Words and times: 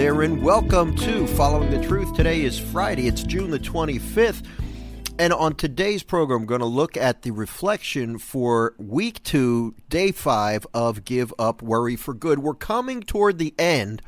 There, 0.00 0.22
and 0.22 0.42
welcome 0.42 0.96
to 0.96 1.26
Following 1.26 1.70
the 1.70 1.86
Truth. 1.86 2.14
Today 2.14 2.40
is 2.40 2.58
Friday, 2.58 3.06
it's 3.06 3.22
June 3.22 3.50
the 3.50 3.58
25th. 3.58 4.46
And 5.18 5.30
on 5.30 5.54
today's 5.54 6.02
program, 6.02 6.40
I'm 6.40 6.46
going 6.46 6.62
to 6.62 6.66
look 6.66 6.96
at 6.96 7.20
the 7.20 7.32
reflection 7.32 8.16
for 8.16 8.72
week 8.78 9.22
two, 9.24 9.74
day 9.90 10.10
five 10.10 10.66
of 10.72 11.04
Give 11.04 11.34
Up 11.38 11.60
Worry 11.60 11.96
for 11.96 12.14
Good. 12.14 12.38
We're 12.38 12.54
coming 12.54 13.02
toward 13.02 13.36
the 13.36 13.54
end 13.58 14.00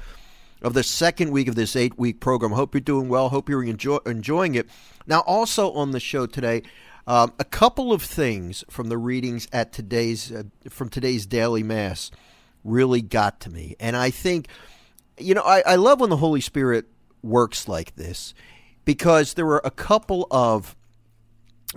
of 0.62 0.72
the 0.72 0.82
second 0.82 1.30
week 1.30 1.46
of 1.46 1.56
this 1.56 1.76
eight 1.76 1.98
week 1.98 2.20
program. 2.20 2.52
Hope 2.52 2.74
you're 2.74 2.80
doing 2.80 3.10
well. 3.10 3.28
Hope 3.28 3.50
you're 3.50 3.62
enjoy- 3.62 4.00
enjoying 4.06 4.54
it. 4.54 4.70
Now, 5.06 5.20
also 5.26 5.72
on 5.72 5.90
the 5.90 6.00
show 6.00 6.24
today, 6.24 6.62
um, 7.06 7.34
a 7.38 7.44
couple 7.44 7.92
of 7.92 8.00
things 8.00 8.64
from 8.70 8.88
the 8.88 8.96
readings 8.96 9.46
at 9.52 9.74
today's 9.74 10.32
uh, 10.32 10.44
from 10.70 10.88
today's 10.88 11.26
daily 11.26 11.62
mass 11.62 12.10
really 12.64 13.02
got 13.02 13.40
to 13.40 13.50
me, 13.50 13.76
and 13.78 13.94
I 13.94 14.08
think 14.08 14.48
you 15.18 15.34
know 15.34 15.42
I, 15.42 15.62
I 15.66 15.76
love 15.76 16.00
when 16.00 16.10
the 16.10 16.16
Holy 16.16 16.40
Spirit 16.40 16.86
works 17.22 17.68
like 17.68 17.96
this 17.96 18.34
because 18.84 19.34
there 19.34 19.46
were 19.46 19.60
a 19.64 19.70
couple 19.70 20.26
of 20.30 20.76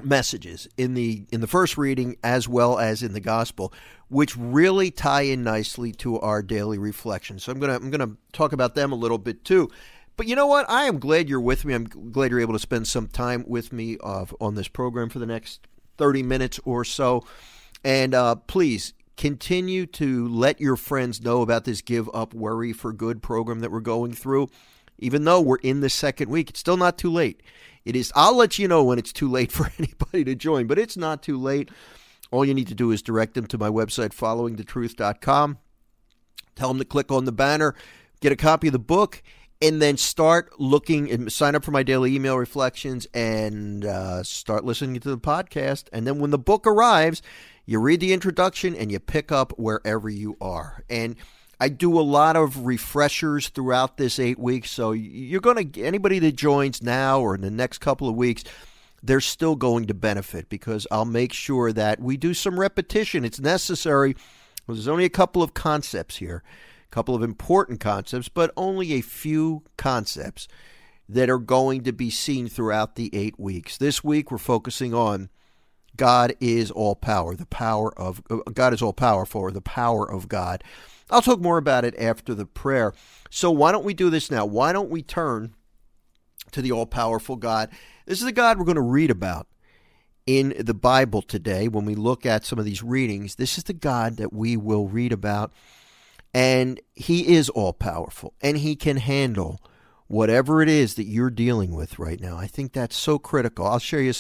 messages 0.03 0.67
in 0.78 0.94
the 0.94 1.25
in 1.31 1.41
the 1.41 1.47
first 1.47 1.78
reading 1.78 2.17
as 2.23 2.50
well 2.50 2.78
as 2.80 3.02
in 3.02 3.13
the 3.13 3.22
gospel 3.22 3.72
which 4.09 4.36
really 4.36 4.91
tie 4.91 5.22
in 5.22 5.41
nicely 5.41 5.94
to 5.94 6.19
our 6.19 6.44
daily 6.44 6.78
reflection 6.78 7.39
so 7.39 7.50
i'm 7.50 7.59
going 7.59 7.69
to 7.69 7.75
i'm 7.78 7.89
going 7.89 8.09
to 8.09 8.17
talk 8.33 8.52
about 8.52 8.75
them 8.75 8.91
a 8.91 8.95
little 8.95 9.17
bit 9.17 9.45
too. 9.45 9.69
But 10.17 10.28
you 10.28 10.36
know 10.36 10.47
what? 10.47 10.69
I 10.69 10.86
am 10.86 11.00
glad 11.00 11.28
you're 11.28 11.41
with 11.41 11.66
me. 11.66 11.73
I'm 11.73 11.86
glad 11.86 12.31
you're 12.31 12.39
able 12.39 12.53
to 12.53 12.59
spend 12.59 12.88
some 12.88 13.08
time 13.08 13.44
with 13.47 13.73
me 13.73 13.97
uh, 14.02 14.25
on 14.39 14.56
this 14.56 14.67
program 14.67 15.09
for 15.09 15.19
the 15.19 15.25
next 15.25 15.67
30 15.97 16.23
minutes 16.23 16.59
or 16.63 16.86
so. 16.86 17.25
And 17.83 18.13
uh, 18.13 18.36
please 18.36 18.94
continue 19.17 19.85
to 19.85 20.27
let 20.27 20.59
your 20.59 20.75
friends 20.75 21.21
know 21.21 21.41
about 21.41 21.63
this 21.63 21.81
give 21.81 22.09
up 22.13 22.33
worry 22.33 22.73
for 22.73 22.91
good 22.91 23.22
program 23.22 23.59
that 23.61 23.72
we're 23.72 23.80
going 23.80 24.13
through 24.13 24.49
even 24.97 25.23
though 25.23 25.41
we're 25.41 25.57
in 25.57 25.80
the 25.81 25.89
second 25.89 26.30
week 26.30 26.49
it's 26.49 26.59
still 26.59 26.77
not 26.77 26.97
too 26.97 27.11
late 27.11 27.41
it 27.85 27.95
is. 27.95 28.11
I'll 28.16 28.35
let 28.35 28.57
you 28.57 28.67
know 28.67 28.83
when 28.83 28.99
it's 28.99 29.13
too 29.13 29.30
late 29.30 29.52
for 29.52 29.72
anybody 29.77 30.25
to 30.25 30.35
join, 30.35 30.67
but 30.67 30.80
it's 30.80 30.97
not 30.97 31.22
too 31.22 31.39
late. 31.39 31.69
All 32.31 32.44
you 32.44 32.55
need 32.55 32.67
to 32.67 32.75
do 32.75 32.91
is 32.91 33.02
direct 33.02 33.35
them 33.35 33.45
to 33.47 33.57
my 33.57 33.69
website, 33.69 34.09
followingthetruth.com. 34.09 35.59
Tell 36.55 36.67
them 36.69 36.79
to 36.79 36.85
click 36.85 37.11
on 37.11 37.25
the 37.25 37.31
banner, 37.31 37.75
get 38.19 38.31
a 38.31 38.35
copy 38.35 38.67
of 38.67 38.73
the 38.73 38.79
book, 38.79 39.22
and 39.61 39.81
then 39.81 39.95
start 39.97 40.59
looking 40.59 41.09
and 41.11 41.31
sign 41.31 41.55
up 41.55 41.63
for 41.63 41.72
my 41.72 41.83
daily 41.83 42.16
email 42.16 42.38
reflections 42.38 43.07
and 43.13 43.85
uh, 43.85 44.23
start 44.23 44.66
listening 44.66 45.00
to 45.00 45.09
the 45.09 45.17
podcast. 45.17 45.85
And 45.94 46.07
then 46.07 46.19
when 46.19 46.31
the 46.31 46.39
book 46.39 46.66
arrives, 46.66 47.22
you 47.66 47.80
read 47.80 47.99
the 47.99 48.13
introduction 48.13 48.75
and 48.75 48.91
you 48.91 48.99
pick 48.99 49.31
up 49.31 49.53
wherever 49.58 50.09
you 50.09 50.38
are. 50.39 50.83
And 50.89 51.16
I 51.59 51.69
do 51.69 51.99
a 51.99 52.02
lot 52.02 52.35
of 52.35 52.66
refreshers 52.66 53.50
throughout 53.50 53.97
this 53.97 54.19
eight 54.19 54.38
weeks. 54.38 54.69
So 54.72 54.91
you're 54.91 55.41
going 55.41 55.72
to, 55.72 55.84
anybody 55.84 56.19
that 56.19 56.35
joins 56.35 56.84
now 56.84 57.22
or 57.22 57.35
in 57.35 57.41
the 57.41 57.51
next 57.51 57.79
couple 57.79 58.09
of 58.09 58.16
weeks, 58.16 58.44
they're 59.01 59.22
still 59.22 59.56
going 59.56 59.85
to 59.85 59.94
benefit 59.94 60.50
because 60.50 60.85
I'll 60.91 61.06
make 61.06 61.31
sure 61.31 61.72
that 61.72 62.00
we 62.00 62.17
do 62.17 62.34
some 62.34 62.59
repetition. 62.59 63.23
It's 63.23 63.40
necessary. 63.40 64.16
There's 64.67 64.88
only 64.88 65.06
a 65.06 65.09
couple 65.09 65.44
of 65.44 65.53
concepts 65.53 66.17
here, 66.17 66.44
a 66.88 66.91
couple 66.91 67.16
of 67.16 67.23
important 67.23 67.79
concepts, 67.79 68.29
but 68.29 68.51
only 68.57 68.94
a 68.94 69.01
few 69.01 69.63
concepts 69.78 70.47
that 71.07 71.29
are 71.29 71.38
going 71.40 71.84
to 71.84 71.94
be 71.94 72.09
seen 72.09 72.47
throughout 72.47 72.95
the 72.95 73.11
eight 73.13 73.40
weeks. 73.40 73.78
This 73.78 74.03
week, 74.03 74.31
we're 74.31 74.40
focusing 74.40 74.94
on 74.94 75.29
God 75.97 76.35
is 76.39 76.72
all 76.72 76.95
power, 76.95 77.35
the 77.35 77.45
power 77.45 77.97
of 77.97 78.22
uh, 78.29 78.38
God 78.53 78.73
is 78.73 78.81
all 78.81 78.94
powerful, 78.94 79.41
or 79.41 79.51
the 79.51 79.61
power 79.61 80.09
of 80.09 80.28
God. 80.28 80.63
I'll 81.09 81.22
talk 81.22 81.39
more 81.39 81.57
about 81.57 81.85
it 81.85 81.95
after 82.00 82.33
the 82.33 82.45
prayer. 82.45 82.94
So 83.29 83.51
why 83.51 83.72
don't 83.72 83.85
we 83.85 83.94
do 83.94 84.09
this 84.09 84.31
now? 84.31 84.45
Why 84.45 84.73
don't 84.73 84.89
we 84.89 85.03
turn 85.03 85.53
to 86.51 86.61
the 86.61 86.72
all 86.72 86.85
powerful 86.85 87.35
God? 87.35 87.69
This 88.05 88.19
is 88.19 88.25
the 88.25 88.31
God 88.31 88.57
we're 88.57 88.66
going 88.66 88.75
to 88.75 88.81
read 88.81 89.11
about 89.11 89.47
in 90.25 90.55
the 90.59 90.73
Bible 90.73 91.22
today 91.22 91.67
when 91.67 91.85
we 91.85 91.95
look 91.95 92.25
at 92.25 92.45
some 92.45 92.57
of 92.57 92.66
these 92.66 92.81
readings. 92.81 93.35
This 93.35 93.57
is 93.57 93.66
the 93.66 93.73
God 93.73 94.17
that 94.17 94.34
we 94.34 94.57
will 94.57 94.88
read 94.88 95.13
about. 95.13 95.53
And 96.34 96.81
he 96.94 97.35
is 97.35 97.50
all 97.50 97.72
powerful 97.72 98.34
and 98.41 98.57
he 98.57 98.75
can 98.75 98.97
handle 98.97 99.61
whatever 100.07 100.61
it 100.61 100.69
is 100.69 100.95
that 100.95 101.05
you're 101.05 101.29
dealing 101.29 101.73
with 101.73 101.99
right 101.99 102.19
now. 102.19 102.38
I 102.38 102.47
think 102.47 102.73
that's 102.73 102.95
so 102.95 103.17
critical. 103.17 103.66
I'll 103.66 103.79
share 103.79 104.01
you 104.01 104.13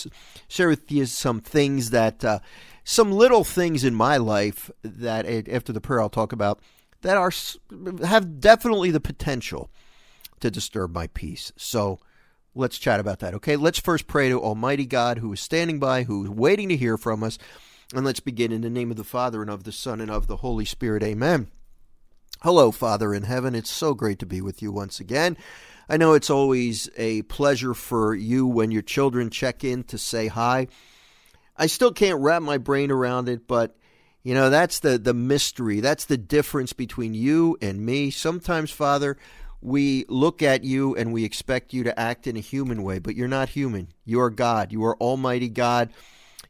share 0.47 0.69
with 0.69 0.91
you 0.91 1.05
some 1.05 1.41
things 1.41 1.91
that 1.91 2.23
uh, 2.23 2.39
some 2.83 3.11
little 3.11 3.43
things 3.43 3.83
in 3.83 3.93
my 3.93 4.17
life 4.17 4.71
that 4.83 5.25
after 5.49 5.73
the 5.73 5.81
prayer 5.81 6.01
I'll 6.01 6.09
talk 6.09 6.31
about 6.31 6.59
that 7.01 7.17
are 7.17 7.31
have 8.05 8.39
definitely 8.39 8.91
the 8.91 8.99
potential 8.99 9.69
to 10.39 10.51
disturb 10.51 10.93
my 10.93 11.07
peace. 11.07 11.51
So 11.55 11.99
let's 12.55 12.79
chat 12.79 12.99
about 12.99 13.19
that. 13.19 13.33
Okay, 13.35 13.55
let's 13.55 13.79
first 13.79 14.07
pray 14.07 14.29
to 14.29 14.41
Almighty 14.41 14.85
God 14.85 15.19
who 15.19 15.31
is 15.33 15.39
standing 15.39 15.79
by, 15.79 16.03
who 16.03 16.23
is 16.23 16.29
waiting 16.29 16.69
to 16.69 16.77
hear 16.77 16.97
from 16.97 17.23
us. 17.23 17.37
And 17.93 18.03
let's 18.03 18.19
begin 18.19 18.51
in 18.51 18.61
the 18.61 18.69
name 18.69 18.89
of 18.89 18.97
the 18.97 19.03
Father 19.03 19.41
and 19.41 19.51
of 19.51 19.63
the 19.63 19.71
Son 19.71 20.01
and 20.01 20.09
of 20.09 20.25
the 20.25 20.37
Holy 20.37 20.65
Spirit. 20.65 21.03
Amen. 21.03 21.47
Hello, 22.41 22.71
Father 22.71 23.13
in 23.13 23.23
heaven. 23.23 23.53
It's 23.55 23.69
so 23.69 23.93
great 23.93 24.19
to 24.19 24.25
be 24.25 24.41
with 24.41 24.61
you 24.61 24.71
once 24.71 24.99
again. 24.99 25.37
I 25.87 25.97
know 25.97 26.13
it's 26.13 26.29
always 26.29 26.89
a 26.97 27.21
pleasure 27.23 27.73
for 27.73 28.15
you 28.15 28.47
when 28.47 28.71
your 28.71 28.81
children 28.81 29.29
check 29.29 29.63
in 29.63 29.83
to 29.85 29.97
say 29.97 30.27
hi. 30.27 30.67
I 31.57 31.67
still 31.67 31.93
can't 31.93 32.21
wrap 32.21 32.41
my 32.41 32.57
brain 32.57 32.91
around 32.91 33.29
it, 33.29 33.47
but 33.47 33.75
you 34.23 34.33
know, 34.33 34.49
that's 34.49 34.79
the, 34.79 34.97
the 34.97 35.13
mystery. 35.13 35.79
That's 35.81 36.05
the 36.05 36.17
difference 36.17 36.73
between 36.73 37.13
you 37.13 37.57
and 37.61 37.85
me. 37.85 38.09
Sometimes, 38.09 38.71
Father, 38.71 39.17
we 39.61 40.05
look 40.09 40.41
at 40.41 40.63
you 40.63 40.95
and 40.95 41.13
we 41.13 41.23
expect 41.23 41.73
you 41.73 41.83
to 41.83 41.99
act 41.99 42.25
in 42.25 42.35
a 42.35 42.41
human 42.41 42.81
way, 42.81 42.97
but 42.97 43.15
you're 43.15 43.27
not 43.27 43.49
human. 43.49 43.89
You 44.03 44.21
are 44.21 44.31
God. 44.31 44.71
You 44.71 44.83
are 44.85 44.97
Almighty 44.97 45.49
God. 45.49 45.91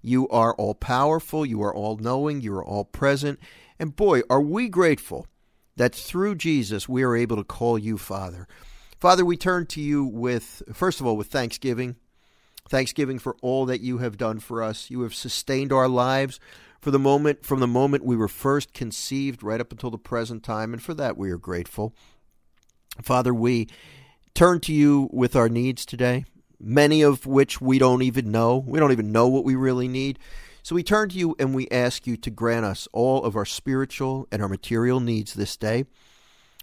You 0.02 0.30
are 0.30 0.54
all 0.56 0.76
powerful. 0.76 1.46
You 1.46 1.64
are 1.64 1.76
all 1.76 1.98
knowing. 1.98 2.40
You 2.40 2.56
are 2.56 2.64
all 2.64 2.86
present. 2.86 3.40
And 3.78 3.96
boy, 3.96 4.22
are 4.30 4.42
we 4.42 4.70
grateful 4.70 5.28
that 5.76 5.94
through 5.94 6.36
Jesus 6.36 6.88
we 6.88 7.04
are 7.04 7.16
able 7.16 7.38
to 7.38 7.44
call 7.44 7.78
you 7.78 7.98
Father. 7.98 8.48
Father, 9.00 9.26
we 9.26 9.38
turn 9.38 9.66
to 9.68 9.82
you 9.82 10.04
with, 10.04 10.64
first 10.74 11.00
of 11.00 11.06
all, 11.06 11.18
with 11.18 11.28
thanksgiving. 11.28 11.96
Thanksgiving 12.68 13.20
for 13.20 13.36
all 13.42 13.66
that 13.68 13.82
you 13.82 14.00
have 14.00 14.18
done 14.18 14.40
for 14.40 14.64
us. 14.64 14.90
You 14.90 15.02
have 15.02 15.14
sustained 15.14 15.72
our 15.72 15.88
lives 15.88 16.40
for 16.86 16.92
the 16.92 17.00
moment 17.00 17.44
from 17.44 17.62
the 17.62 17.68
moment 17.68 18.06
we 18.06 18.16
were 18.16 18.28
first 18.28 18.72
conceived 18.72 19.42
right 19.42 19.60
up 19.60 19.72
until 19.72 19.90
the 19.90 19.98
present 19.98 20.44
time 20.44 20.72
and 20.72 20.84
for 20.84 20.94
that 20.94 21.18
we 21.18 21.32
are 21.32 21.38
grateful 21.38 21.96
father 23.02 23.34
we 23.34 23.68
turn 24.36 24.60
to 24.60 24.72
you 24.72 25.10
with 25.12 25.36
our 25.36 25.50
needs 25.50 25.84
today 25.84 26.26
many 26.60 27.02
of 27.02 27.26
which 27.26 27.60
we 27.60 27.80
don't 27.80 28.04
even 28.04 28.30
know 28.30 28.64
we 28.68 28.78
don't 28.78 28.92
even 28.92 29.12
know 29.12 29.28
what 29.28 29.44
we 29.44 29.56
really 29.56 29.88
need 29.88 30.20
so 30.62 30.76
we 30.76 30.84
turn 30.84 31.10
to 31.10 31.18
you 31.18 31.36
and 31.40 31.56
we 31.56 31.68
ask 31.70 32.06
you 32.06 32.16
to 32.16 32.30
grant 32.30 32.68
us 32.68 32.88
all 32.94 33.24
of 33.24 33.36
our 33.36 33.46
spiritual 33.46 34.28
and 34.32 34.44
our 34.44 34.48
material 34.48 35.00
needs 35.00 35.34
this 35.34 35.58
day 35.58 35.86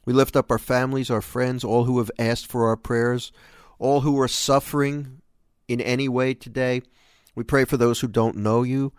we 0.04 0.12
lift 0.12 0.36
up 0.36 0.50
our 0.50 0.58
families 0.58 1.10
our 1.10 1.22
friends 1.22 1.64
all 1.64 1.84
who 1.84 1.98
have 1.98 2.10
asked 2.18 2.46
for 2.46 2.66
our 2.66 2.76
prayers 2.76 3.32
all 3.78 4.00
who 4.00 4.18
are 4.20 4.28
suffering 4.28 5.20
in 5.68 5.80
any 5.80 6.08
way 6.08 6.34
today 6.34 6.82
we 7.34 7.44
pray 7.44 7.64
for 7.64 7.76
those 7.76 8.00
who 8.00 8.08
don't 8.08 8.36
know 8.36 8.62
you 8.62 8.92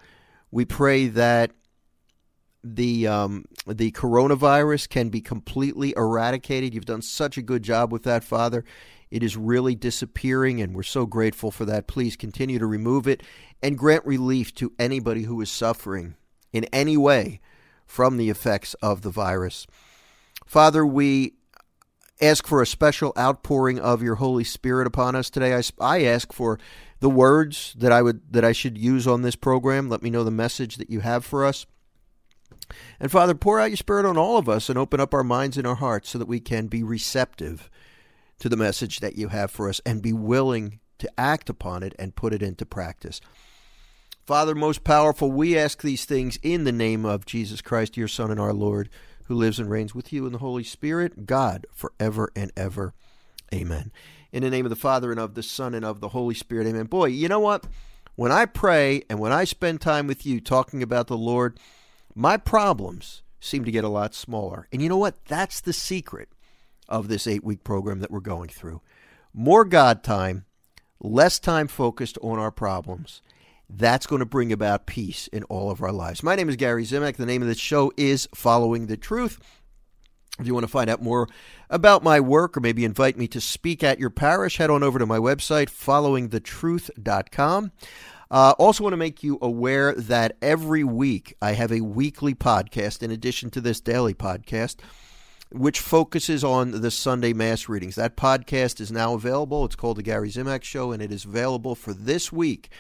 we 0.51 0.65
pray 0.65 1.07
that 1.07 1.51
the 2.63 3.07
um, 3.07 3.45
the 3.67 3.91
coronavirus 3.91 4.88
can 4.88 5.09
be 5.09 5.21
completely 5.21 5.94
eradicated. 5.97 6.73
You've 6.73 6.85
done 6.85 7.01
such 7.01 7.38
a 7.38 7.41
good 7.41 7.63
job 7.63 7.91
with 7.91 8.03
that, 8.03 8.23
Father. 8.23 8.63
It 9.11 9.21
is 9.21 9.38
really 9.38 9.75
disappearing, 9.75 10.61
and 10.61 10.73
we're 10.73 10.83
so 10.83 11.05
grateful 11.05 11.51
for 11.51 11.65
that. 11.65 11.88
Please 11.88 12.15
continue 12.15 12.59
to 12.59 12.65
remove 12.65 13.07
it 13.07 13.21
and 13.61 13.77
grant 13.77 14.05
relief 14.05 14.53
to 14.55 14.73
anybody 14.79 15.23
who 15.23 15.39
is 15.41 15.51
suffering 15.51 16.15
in 16.51 16.65
any 16.65 16.97
way 16.97 17.39
from 17.85 18.17
the 18.17 18.29
effects 18.29 18.73
of 18.75 19.01
the 19.01 19.11
virus. 19.11 19.67
Father, 20.45 20.85
we 20.85 21.33
ask 22.21 22.47
for 22.47 22.61
a 22.61 22.67
special 22.67 23.13
outpouring 23.17 23.79
of 23.79 24.01
your 24.01 24.15
Holy 24.15 24.43
Spirit 24.43 24.87
upon 24.87 25.15
us 25.15 25.29
today. 25.29 25.55
I, 25.55 25.61
I 25.79 26.03
ask 26.03 26.31
for 26.31 26.59
the 26.99 27.09
words 27.09 27.73
that 27.77 27.91
I 27.91 28.01
would 28.01 28.31
that 28.31 28.45
I 28.45 28.53
should 28.53 28.77
use 28.77 29.07
on 29.07 29.21
this 29.21 29.35
program. 29.35 29.89
Let 29.89 30.01
me 30.01 30.09
know 30.09 30.23
the 30.23 30.31
message 30.31 30.77
that 30.77 30.89
you 30.89 31.01
have 31.01 31.25
for 31.25 31.45
us. 31.45 31.65
And 32.99 33.11
Father, 33.11 33.35
pour 33.35 33.59
out 33.59 33.69
your 33.69 33.77
Spirit 33.77 34.05
on 34.05 34.17
all 34.17 34.37
of 34.37 34.47
us 34.47 34.69
and 34.69 34.77
open 34.77 34.99
up 34.99 35.13
our 35.13 35.23
minds 35.23 35.57
and 35.57 35.67
our 35.67 35.75
hearts 35.75 36.09
so 36.09 36.17
that 36.17 36.27
we 36.27 36.39
can 36.39 36.67
be 36.67 36.81
receptive 36.81 37.69
to 38.39 38.49
the 38.49 38.57
message 38.57 38.99
that 38.99 39.17
you 39.17 39.29
have 39.29 39.51
for 39.51 39.69
us 39.69 39.81
and 39.85 40.01
be 40.01 40.13
willing 40.13 40.79
to 40.99 41.11
act 41.17 41.49
upon 41.49 41.83
it 41.83 41.93
and 41.99 42.15
put 42.15 42.33
it 42.33 42.41
into 42.41 42.65
practice. 42.65 43.19
Father, 44.25 44.55
most 44.55 44.85
powerful, 44.85 45.31
we 45.31 45.57
ask 45.57 45.81
these 45.81 46.05
things 46.05 46.39
in 46.41 46.63
the 46.63 46.71
name 46.71 47.03
of 47.05 47.25
Jesus 47.25 47.61
Christ, 47.61 47.97
your 47.97 48.07
Son 48.07 48.31
and 48.31 48.39
our 48.39 48.53
Lord, 48.53 48.89
who 49.25 49.35
lives 49.35 49.59
and 49.59 49.69
reigns 49.69 49.95
with 49.95 50.11
you 50.11 50.25
in 50.25 50.33
the 50.33 50.39
Holy 50.39 50.63
Spirit, 50.63 51.25
God, 51.25 51.65
forever 51.71 52.31
and 52.35 52.51
ever. 52.57 52.93
Amen. 53.53 53.91
In 54.31 54.43
the 54.43 54.49
name 54.49 54.65
of 54.65 54.69
the 54.69 54.75
Father 54.75 55.11
and 55.11 55.19
of 55.19 55.35
the 55.35 55.43
Son 55.43 55.73
and 55.73 55.85
of 55.85 55.99
the 55.99 56.09
Holy 56.09 56.33
Spirit. 56.33 56.67
Amen. 56.67 56.85
Boy, 56.85 57.05
you 57.05 57.27
know 57.27 57.39
what? 57.39 57.67
When 58.15 58.31
I 58.31 58.45
pray 58.45 59.03
and 59.09 59.19
when 59.19 59.31
I 59.31 59.43
spend 59.43 59.81
time 59.81 60.07
with 60.07 60.25
you 60.25 60.39
talking 60.39 60.83
about 60.83 61.07
the 61.07 61.17
Lord, 61.17 61.59
my 62.15 62.37
problems 62.37 63.23
seem 63.39 63.65
to 63.65 63.71
get 63.71 63.83
a 63.83 63.89
lot 63.89 64.13
smaller. 64.13 64.67
And 64.71 64.81
you 64.81 64.89
know 64.89 64.97
what? 64.97 65.25
That's 65.25 65.61
the 65.61 65.73
secret 65.73 66.29
of 66.87 67.07
this 67.07 67.27
eight 67.27 67.43
week 67.43 67.63
program 67.63 67.99
that 67.99 68.11
we're 68.11 68.19
going 68.19 68.49
through. 68.49 68.81
More 69.33 69.65
God 69.65 70.03
time, 70.03 70.45
less 70.99 71.39
time 71.39 71.67
focused 71.67 72.17
on 72.21 72.39
our 72.39 72.51
problems. 72.51 73.21
That's 73.69 74.06
going 74.06 74.19
to 74.19 74.25
bring 74.25 74.51
about 74.51 74.86
peace 74.86 75.27
in 75.27 75.44
all 75.44 75.71
of 75.71 75.81
our 75.81 75.92
lives. 75.92 76.21
My 76.21 76.36
name 76.36 76.50
is 76.50 76.56
Gary 76.56 76.86
Zimak. 76.86 77.15
The 77.15 77.25
name 77.25 77.42
of 77.42 77.48
the 77.48 77.56
show 77.56 77.92
is 77.98 78.27
Following 78.36 78.88
the 78.88 78.98
Truth. 78.98 79.39
If 80.39 80.48
you 80.48 80.54
want 80.54 80.63
to 80.63 80.71
find 80.71 80.89
out 80.89 81.01
more 81.01 81.27
about 81.69 82.04
my 82.04 82.19
work 82.19 82.57
or 82.57 82.60
maybe 82.60 82.86
invite 82.86 83.18
me 83.18 83.27
to 83.30 83.39
speak 83.39 83.83
at 83.83 84.00
your 84.00 84.10
parish, 84.10 84.57
head 84.57 84.71
on 84.71 84.81
over 84.81 84.98
to 84.98 85.06
my 85.06 85.19
website, 85.19 85.69
followingthetruth.com. 85.69 87.71
Uh, 88.31 88.56
also, 88.57 88.83
want 88.83 88.94
to 88.94 88.98
make 88.98 89.21
you 89.21 89.38
aware 89.44 89.94
that 89.94 90.36
every 90.42 90.83
week 90.83 91.36
I 91.39 91.51
have 91.51 91.71
a 91.71 91.81
weekly 91.81 92.33
podcast 92.33 93.04
in 93.04 93.12
addition 93.12 93.51
to 93.51 93.62
this 93.62 93.80
daily 93.80 94.15
podcast, 94.15 94.77
which 95.51 95.80
focuses 95.80 96.44
on 96.44 96.81
the 96.81 96.89
Sunday 96.89 97.33
Mass 97.33 97.69
readings. 97.69 97.94
That 97.94 98.18
podcast 98.18 98.81
is 98.81 98.92
now 98.92 99.13
available. 99.13 99.65
It's 99.65 99.75
called 99.75 99.98
The 99.98 100.04
Gary 100.04 100.31
Zimak 100.31 100.63
Show, 100.63 100.92
and 100.92 101.00
it 101.00 101.12
is 101.12 101.25
available 101.25 101.75
for 101.75 101.94
this 101.94 102.31
week. 102.31 102.71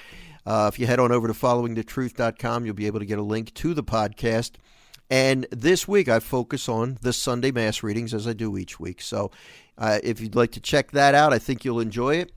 Uh, 0.45 0.69
if 0.71 0.79
you 0.79 0.87
head 0.87 0.99
on 0.99 1.11
over 1.11 1.27
to 1.27 1.33
followingthetruth.com, 1.33 2.65
you'll 2.65 2.75
be 2.75 2.87
able 2.87 2.99
to 2.99 3.05
get 3.05 3.19
a 3.19 3.23
link 3.23 3.53
to 3.55 3.73
the 3.73 3.83
podcast. 3.83 4.53
And 5.09 5.45
this 5.51 5.87
week 5.87 6.09
I 6.09 6.19
focus 6.19 6.67
on 6.67 6.97
the 7.01 7.13
Sunday 7.13 7.51
Mass 7.51 7.83
readings 7.83 8.13
as 8.13 8.27
I 8.27 8.33
do 8.33 8.57
each 8.57 8.79
week. 8.79 9.01
So 9.01 9.31
uh, 9.77 9.99
if 10.03 10.19
you'd 10.21 10.35
like 10.35 10.51
to 10.53 10.59
check 10.59 10.91
that 10.91 11.13
out, 11.15 11.33
I 11.33 11.39
think 11.39 11.63
you'll 11.63 11.79
enjoy 11.79 12.15
it 12.15 12.31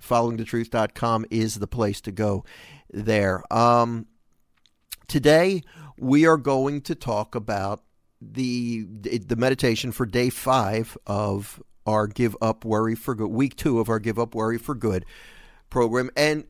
followingthetruth.com 0.00 1.26
is 1.30 1.56
the 1.56 1.66
place 1.66 2.00
to 2.02 2.12
go 2.12 2.44
there. 2.90 3.42
Um, 3.52 4.06
today, 5.08 5.62
we 5.98 6.26
are 6.26 6.36
going 6.36 6.80
to 6.82 6.94
talk 6.94 7.34
about 7.34 7.82
the 8.20 8.84
the 8.84 9.34
meditation 9.34 9.90
for 9.90 10.06
day 10.06 10.30
five 10.30 10.96
of 11.06 11.60
our 11.86 12.06
Give 12.06 12.36
Up 12.40 12.64
Worry 12.64 12.94
for 12.94 13.14
Good, 13.14 13.30
week 13.30 13.56
two 13.56 13.80
of 13.80 13.88
our 13.88 13.98
Give 13.98 14.18
Up 14.18 14.34
Worry 14.34 14.58
for 14.58 14.74
Good 14.74 15.04
program. 15.70 16.10
And 16.16 16.44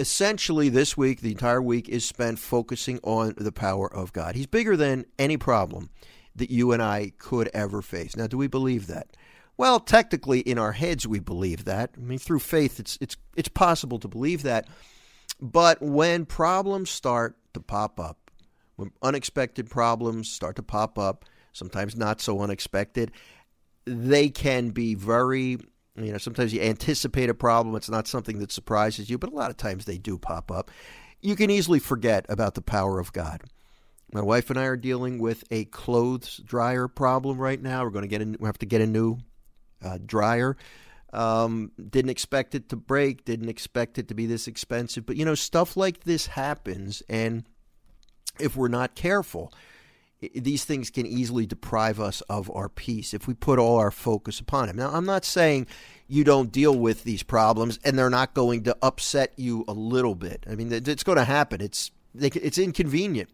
essentially, 0.00 0.68
this 0.70 0.96
week, 0.96 1.20
the 1.20 1.30
entire 1.30 1.62
week 1.62 1.88
is 1.88 2.04
spent 2.04 2.38
focusing 2.38 2.98
on 3.02 3.34
the 3.36 3.52
power 3.52 3.92
of 3.92 4.12
God. 4.12 4.34
He's 4.34 4.46
bigger 4.46 4.76
than 4.76 5.04
any 5.18 5.36
problem 5.36 5.90
that 6.34 6.50
you 6.50 6.72
and 6.72 6.82
I 6.82 7.12
could 7.18 7.50
ever 7.52 7.82
face. 7.82 8.16
Now, 8.16 8.26
do 8.26 8.38
we 8.38 8.46
believe 8.46 8.86
that? 8.86 9.16
Well, 9.56 9.78
technically, 9.78 10.40
in 10.40 10.58
our 10.58 10.72
heads, 10.72 11.06
we 11.06 11.20
believe 11.20 11.66
that. 11.66 11.90
I 11.96 12.00
mean, 12.00 12.18
through 12.18 12.38
faith, 12.38 12.80
it's 12.80 12.96
it's 13.00 13.16
it's 13.36 13.48
possible 13.48 13.98
to 13.98 14.08
believe 14.08 14.42
that. 14.44 14.66
But 15.38 15.82
when 15.82 16.24
problems 16.24 16.88
start 16.88 17.36
to 17.52 17.60
pop 17.60 18.00
up, 18.00 18.30
when 18.76 18.92
unexpected 19.02 19.68
problems 19.68 20.30
start 20.30 20.56
to 20.56 20.62
pop 20.62 20.98
up, 20.98 21.26
sometimes 21.52 21.94
not 21.94 22.22
so 22.22 22.40
unexpected, 22.40 23.12
they 23.84 24.30
can 24.30 24.70
be 24.70 24.94
very 24.94 25.58
you 25.96 26.12
know 26.12 26.18
sometimes 26.18 26.52
you 26.52 26.60
anticipate 26.60 27.28
a 27.28 27.34
problem 27.34 27.74
it's 27.74 27.90
not 27.90 28.06
something 28.06 28.38
that 28.38 28.52
surprises 28.52 29.10
you 29.10 29.18
but 29.18 29.30
a 29.30 29.34
lot 29.34 29.50
of 29.50 29.56
times 29.56 29.84
they 29.84 29.98
do 29.98 30.18
pop 30.18 30.50
up 30.50 30.70
you 31.20 31.36
can 31.36 31.50
easily 31.50 31.78
forget 31.78 32.24
about 32.28 32.54
the 32.54 32.62
power 32.62 32.98
of 32.98 33.12
god 33.12 33.42
my 34.12 34.22
wife 34.22 34.50
and 34.50 34.58
i 34.58 34.64
are 34.64 34.76
dealing 34.76 35.18
with 35.18 35.44
a 35.50 35.64
clothes 35.66 36.40
dryer 36.44 36.88
problem 36.88 37.38
right 37.38 37.60
now 37.60 37.84
we're 37.84 37.90
going 37.90 38.08
to 38.08 38.18
get 38.18 38.40
we 38.40 38.46
have 38.46 38.58
to 38.58 38.66
get 38.66 38.80
a 38.80 38.86
new 38.86 39.18
uh, 39.84 39.98
dryer. 40.04 40.56
Um, 41.12 41.72
didn't 41.76 42.10
expect 42.10 42.54
it 42.54 42.68
to 42.68 42.76
break, 42.76 43.24
didn't 43.24 43.48
expect 43.48 43.98
it 43.98 44.08
to 44.08 44.14
be 44.14 44.26
this 44.26 44.46
expensive. 44.46 45.06
But, 45.06 45.16
you 45.16 45.24
know, 45.24 45.34
stuff 45.34 45.76
like 45.76 46.04
this 46.04 46.26
happens. 46.26 47.02
And 47.08 47.44
if 48.38 48.56
we're 48.56 48.68
not 48.68 48.94
careful, 48.94 49.52
these 50.20 50.64
things 50.64 50.90
can 50.90 51.06
easily 51.06 51.46
deprive 51.46 51.98
us 51.98 52.20
of 52.22 52.50
our 52.54 52.68
peace 52.68 53.14
if 53.14 53.26
we 53.26 53.34
put 53.34 53.58
all 53.58 53.78
our 53.78 53.90
focus 53.90 54.38
upon 54.38 54.68
it. 54.68 54.76
Now, 54.76 54.90
I'm 54.90 55.06
not 55.06 55.24
saying 55.24 55.66
you 56.08 56.24
don't 56.24 56.52
deal 56.52 56.76
with 56.76 57.04
these 57.04 57.22
problems 57.22 57.78
and 57.84 57.98
they're 57.98 58.10
not 58.10 58.34
going 58.34 58.64
to 58.64 58.76
upset 58.82 59.32
you 59.36 59.64
a 59.66 59.72
little 59.72 60.14
bit. 60.14 60.44
I 60.50 60.54
mean, 60.54 60.72
it's 60.72 61.04
going 61.04 61.16
to 61.16 61.24
happen. 61.24 61.60
It's 61.60 61.90
it's 62.14 62.58
inconvenient. 62.58 63.30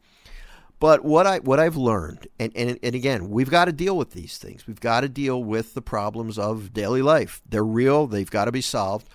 But 0.79 1.05
what 1.05 1.27
I 1.27 1.39
what 1.39 1.59
I've 1.59 1.77
learned, 1.77 2.29
and, 2.39 2.53
and 2.55 2.79
and 2.83 2.95
again, 2.95 3.31
we've 3.31 3.51
got 3.51 3.65
to 3.65 3.73
deal 3.73 3.97
with 3.97 4.11
these 4.11 4.37
things. 4.39 4.67
We've 4.67 4.81
got 4.81 5.01
to 5.01 5.09
deal 5.09 5.43
with 5.43 5.75
the 5.75 5.83
problems 5.83 6.39
of 6.39 6.73
daily 6.75 7.03
life. 7.03 7.41
They're 7.49 7.65
real. 7.65 8.07
They've 8.07 8.31
got 8.31 8.45
to 8.45 8.53
be 8.53 8.61
solved. 8.61 9.09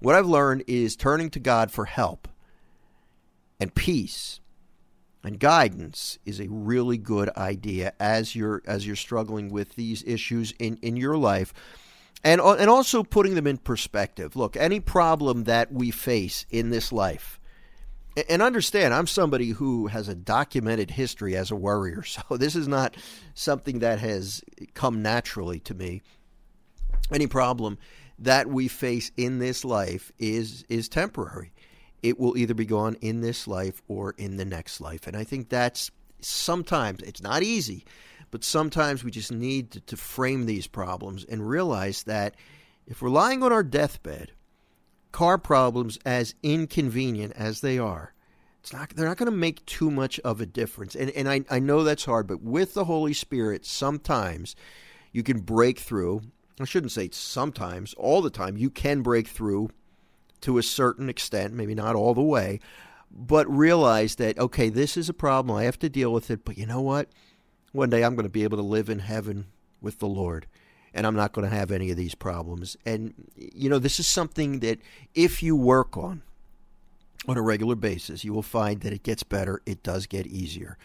What 0.00 0.14
I've 0.14 0.26
learned 0.26 0.64
is 0.66 0.96
turning 0.96 1.30
to 1.30 1.38
God 1.38 1.70
for 1.70 1.84
help 1.84 2.26
and 3.60 3.72
peace 3.72 4.40
and 5.24 5.38
guidance 5.38 6.18
is 6.24 6.40
a 6.40 6.48
really 6.48 6.98
good 6.98 7.30
idea 7.36 7.92
as 8.00 8.34
you're 8.34 8.62
as 8.66 8.86
you're 8.86 8.96
struggling 8.96 9.50
with 9.50 9.76
these 9.76 10.02
issues 10.04 10.52
in, 10.58 10.78
in 10.82 10.96
your 10.96 11.16
life. 11.16 11.52
And, 12.24 12.40
uh, 12.40 12.54
and 12.54 12.70
also 12.70 13.02
putting 13.02 13.34
them 13.34 13.48
in 13.48 13.58
perspective. 13.58 14.36
Look, 14.36 14.56
any 14.56 14.78
problem 14.78 15.44
that 15.44 15.72
we 15.72 15.90
face 15.90 16.46
in 16.50 16.70
this 16.70 16.92
life, 16.92 17.40
and 18.28 18.40
understand, 18.40 18.94
I'm 18.94 19.08
somebody 19.08 19.50
who 19.50 19.88
has 19.88 20.08
a 20.08 20.14
documented 20.14 20.92
history 20.92 21.36
as 21.36 21.50
a 21.50 21.56
worrier, 21.56 22.02
so 22.04 22.22
this 22.36 22.54
is 22.54 22.68
not 22.68 22.96
something 23.34 23.80
that 23.80 23.98
has 23.98 24.42
come 24.74 25.02
naturally 25.02 25.58
to 25.60 25.74
me. 25.74 26.02
Any 27.12 27.26
problem 27.26 27.78
that 28.18 28.46
we 28.46 28.68
face 28.68 29.10
in 29.16 29.38
this 29.38 29.64
life 29.64 30.12
is 30.18 30.64
is 30.68 30.88
temporary. 30.88 31.52
It 32.02 32.18
will 32.18 32.36
either 32.36 32.54
be 32.54 32.66
gone 32.66 32.96
in 33.00 33.20
this 33.20 33.46
life 33.46 33.80
or 33.88 34.14
in 34.18 34.36
the 34.36 34.44
next 34.44 34.80
life, 34.80 35.06
and 35.06 35.16
I 35.16 35.24
think 35.24 35.48
that's 35.48 35.90
sometimes 36.20 37.02
it's 37.02 37.22
not 37.22 37.42
easy, 37.42 37.84
but 38.30 38.44
sometimes 38.44 39.04
we 39.04 39.10
just 39.10 39.32
need 39.32 39.72
to, 39.72 39.80
to 39.80 39.96
frame 39.96 40.46
these 40.46 40.66
problems 40.66 41.24
and 41.24 41.48
realize 41.48 42.04
that 42.04 42.34
if 42.86 43.02
we're 43.02 43.10
lying 43.10 43.42
on 43.42 43.52
our 43.52 43.62
deathbed 43.62 44.32
car 45.12 45.38
problems, 45.38 45.98
as 46.04 46.34
inconvenient 46.42 47.34
as 47.36 47.60
they 47.60 47.78
are, 47.78 48.14
it's 48.60 48.72
not 48.72 48.90
they're 48.90 49.08
not 49.08 49.16
going 49.16 49.30
to 49.30 49.36
make 49.36 49.64
too 49.66 49.90
much 49.90 50.18
of 50.20 50.40
a 50.40 50.46
difference. 50.46 50.94
And 50.94 51.10
and 51.10 51.28
I, 51.28 51.44
I 51.50 51.58
know 51.58 51.84
that's 51.84 52.04
hard, 52.04 52.26
but 52.26 52.42
with 52.42 52.74
the 52.74 52.84
Holy 52.84 53.12
Spirit, 53.12 53.66
sometimes 53.66 54.56
you 55.12 55.22
can 55.22 55.40
break 55.40 55.78
through. 55.78 56.22
I 56.60 56.64
shouldn't 56.64 56.92
say 56.92 57.10
sometimes, 57.12 57.94
all 57.94 58.22
the 58.22 58.30
time, 58.30 58.56
you 58.56 58.70
can 58.70 59.02
break 59.02 59.26
through 59.26 59.70
to 60.42 60.58
a 60.58 60.62
certain 60.62 61.08
extent, 61.08 61.54
maybe 61.54 61.74
not 61.74 61.96
all 61.96 62.14
the 62.14 62.22
way, 62.22 62.60
but 63.10 63.50
realize 63.50 64.16
that, 64.16 64.38
okay, 64.38 64.68
this 64.68 64.96
is 64.96 65.08
a 65.08 65.14
problem. 65.14 65.56
I 65.56 65.64
have 65.64 65.78
to 65.80 65.88
deal 65.88 66.12
with 66.12 66.30
it. 66.30 66.44
But 66.44 66.56
you 66.56 66.66
know 66.66 66.80
what? 66.80 67.08
One 67.72 67.90
day 67.90 68.04
I'm 68.04 68.14
going 68.14 68.24
to 68.24 68.30
be 68.30 68.44
able 68.44 68.58
to 68.58 68.62
live 68.62 68.88
in 68.88 69.00
heaven 69.00 69.46
with 69.80 69.98
the 69.98 70.06
Lord 70.06 70.46
and 70.94 71.06
I'm 71.06 71.16
not 71.16 71.32
going 71.32 71.48
to 71.48 71.56
have 71.56 71.70
any 71.70 71.90
of 71.90 71.96
these 71.96 72.14
problems. 72.14 72.76
And, 72.84 73.14
you 73.36 73.70
know, 73.70 73.78
this 73.78 73.98
is 73.98 74.06
something 74.06 74.60
that 74.60 74.78
if 75.14 75.42
you 75.42 75.56
work 75.56 75.96
on 75.96 76.22
on 77.26 77.36
a 77.36 77.42
regular 77.42 77.76
basis, 77.76 78.24
you 78.24 78.32
will 78.32 78.42
find 78.42 78.80
that 78.82 78.92
it 78.92 79.02
gets 79.02 79.22
better. 79.22 79.62
It 79.64 79.82
does 79.82 80.06
get 80.06 80.26
easier. 80.26 80.76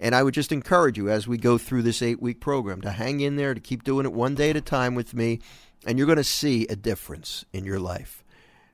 And 0.00 0.14
I 0.14 0.22
would 0.22 0.34
just 0.34 0.52
encourage 0.52 0.96
you 0.96 1.10
as 1.10 1.28
we 1.28 1.38
go 1.38 1.58
through 1.58 1.82
this 1.82 2.02
eight 2.02 2.20
week 2.20 2.40
program 2.40 2.80
to 2.80 2.90
hang 2.90 3.20
in 3.20 3.36
there, 3.36 3.54
to 3.54 3.60
keep 3.60 3.84
doing 3.84 4.06
it 4.06 4.12
one 4.12 4.34
day 4.34 4.50
at 4.50 4.56
a 4.56 4.60
time 4.60 4.94
with 4.94 5.14
me, 5.14 5.40
and 5.86 5.98
you're 5.98 6.06
going 6.06 6.16
to 6.16 6.24
see 6.24 6.66
a 6.68 6.76
difference 6.76 7.44
in 7.52 7.64
your 7.64 7.78
life. 7.78 8.21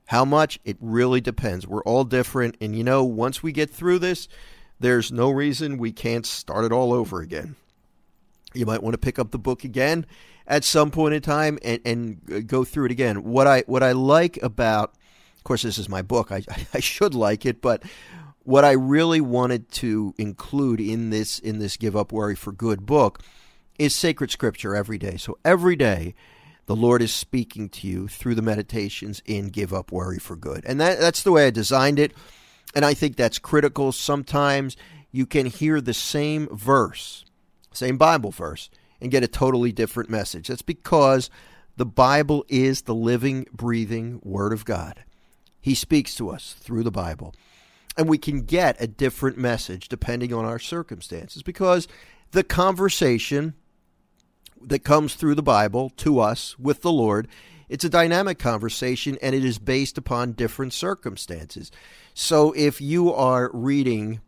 How 0.09 0.25
much? 0.25 0.57
It 0.65 0.75
really 0.81 1.21
depends. 1.21 1.67
We're 1.67 1.83
all 1.83 2.03
different. 2.03 2.57
And, 2.59 2.75
you 2.75 2.83
know, 2.83 3.03
once 3.03 3.43
we 3.43 3.51
get 3.51 3.69
through 3.69 3.99
this, 3.99 4.27
there's 4.79 5.11
no 5.11 5.29
reason 5.29 5.77
we 5.77 5.91
can't 5.91 6.25
start 6.25 6.65
it 6.65 6.71
all 6.71 6.93
over 6.93 7.21
again. 7.21 7.55
You 8.55 8.65
might 8.65 8.81
want 8.81 8.95
to 8.95 8.97
pick 8.97 9.19
up 9.19 9.29
the 9.29 9.37
book 9.37 9.63
again 9.63 10.07
at 10.47 10.63
some 10.63 10.89
point 10.89 11.13
in 11.13 11.21
time 11.21 11.59
and, 11.63 11.79
and 11.85 12.21
uh, 12.33 12.39
go 12.39 12.63
through 12.63 12.85
it 12.85 12.91
again. 12.91 13.23
What 13.23 13.45
I 13.45 13.63
what 13.67 13.83
I 13.83 13.91
like 13.91 14.41
about, 14.41 14.95
of 15.37 15.43
course, 15.43 15.61
this 15.61 15.77
is 15.77 15.87
my 15.87 16.01
book. 16.01 16.31
I 16.31 16.41
I 16.73 16.79
should 16.79 17.13
like 17.13 17.45
it, 17.45 17.61
but 17.61 17.83
what 18.45 18.65
I 18.65 18.71
really 18.71 19.21
wanted 19.21 19.69
to 19.73 20.15
include 20.17 20.81
in 20.81 21.11
this 21.11 21.37
in 21.37 21.59
this 21.59 21.77
Give 21.77 21.95
Up 21.95 22.11
Worry 22.11 22.35
for 22.35 22.51
Good 22.51 22.87
book 22.87 23.21
is 23.77 23.93
sacred 23.93 24.31
scripture 24.31 24.75
every 24.75 24.97
day. 24.97 25.17
So 25.17 25.37
every 25.45 25.75
day 25.75 26.15
the 26.69 26.75
Lord 26.75 27.01
is 27.01 27.11
speaking 27.11 27.67
to 27.69 27.87
you 27.87 28.07
through 28.07 28.35
the 28.35 28.43
meditations 28.43 29.23
in 29.25 29.47
Give 29.47 29.73
Up 29.73 29.91
Worry 29.91 30.19
for 30.19 30.35
Good. 30.35 30.63
And 30.67 30.79
that, 30.79 30.99
that's 30.99 31.23
the 31.23 31.31
way 31.31 31.47
I 31.47 31.49
designed 31.49 31.97
it. 31.97 32.13
And 32.75 32.85
I 32.85 32.93
think 32.93 33.15
that's 33.15 33.39
critical. 33.39 33.91
Sometimes 33.91 34.77
you 35.11 35.25
can 35.25 35.47
hear 35.47 35.81
the 35.81 35.95
same 35.95 36.47
verse, 36.55 37.25
same 37.73 37.97
Bible 37.97 38.29
verse, 38.29 38.69
and 39.01 39.09
get 39.09 39.23
a 39.23 39.27
totally 39.27 39.71
different 39.71 40.11
message. 40.11 40.49
That's 40.49 40.61
because 40.61 41.31
the 41.75 41.87
Bible 41.87 42.45
is 42.47 42.83
the 42.83 42.93
living, 42.93 43.47
breathing 43.51 44.19
Word 44.23 44.53
of 44.53 44.63
God. 44.63 45.03
He 45.59 45.73
speaks 45.73 46.13
to 46.17 46.29
us 46.29 46.53
through 46.59 46.83
the 46.83 46.91
Bible. 46.91 47.33
And 47.97 48.07
we 48.07 48.19
can 48.19 48.43
get 48.43 48.79
a 48.79 48.85
different 48.85 49.39
message 49.39 49.89
depending 49.89 50.35
on 50.35 50.45
our 50.45 50.59
circumstances 50.59 51.41
because 51.41 51.87
the 52.29 52.43
conversation 52.43 53.55
that 54.61 54.83
comes 54.83 55.15
through 55.15 55.35
the 55.35 55.43
Bible 55.43 55.89
to 55.97 56.19
us 56.19 56.57
with 56.59 56.81
the 56.81 56.91
Lord. 56.91 57.27
It's 57.67 57.83
a 57.83 57.89
dynamic 57.89 58.39
conversation 58.39 59.17
and 59.21 59.35
it 59.35 59.45
is 59.45 59.59
based 59.59 59.97
upon 59.97 60.33
different 60.33 60.73
circumstances. 60.73 61.71
So 62.13 62.51
if 62.53 62.81
you 62.81 63.13
are 63.13 63.51
reading 63.53 64.21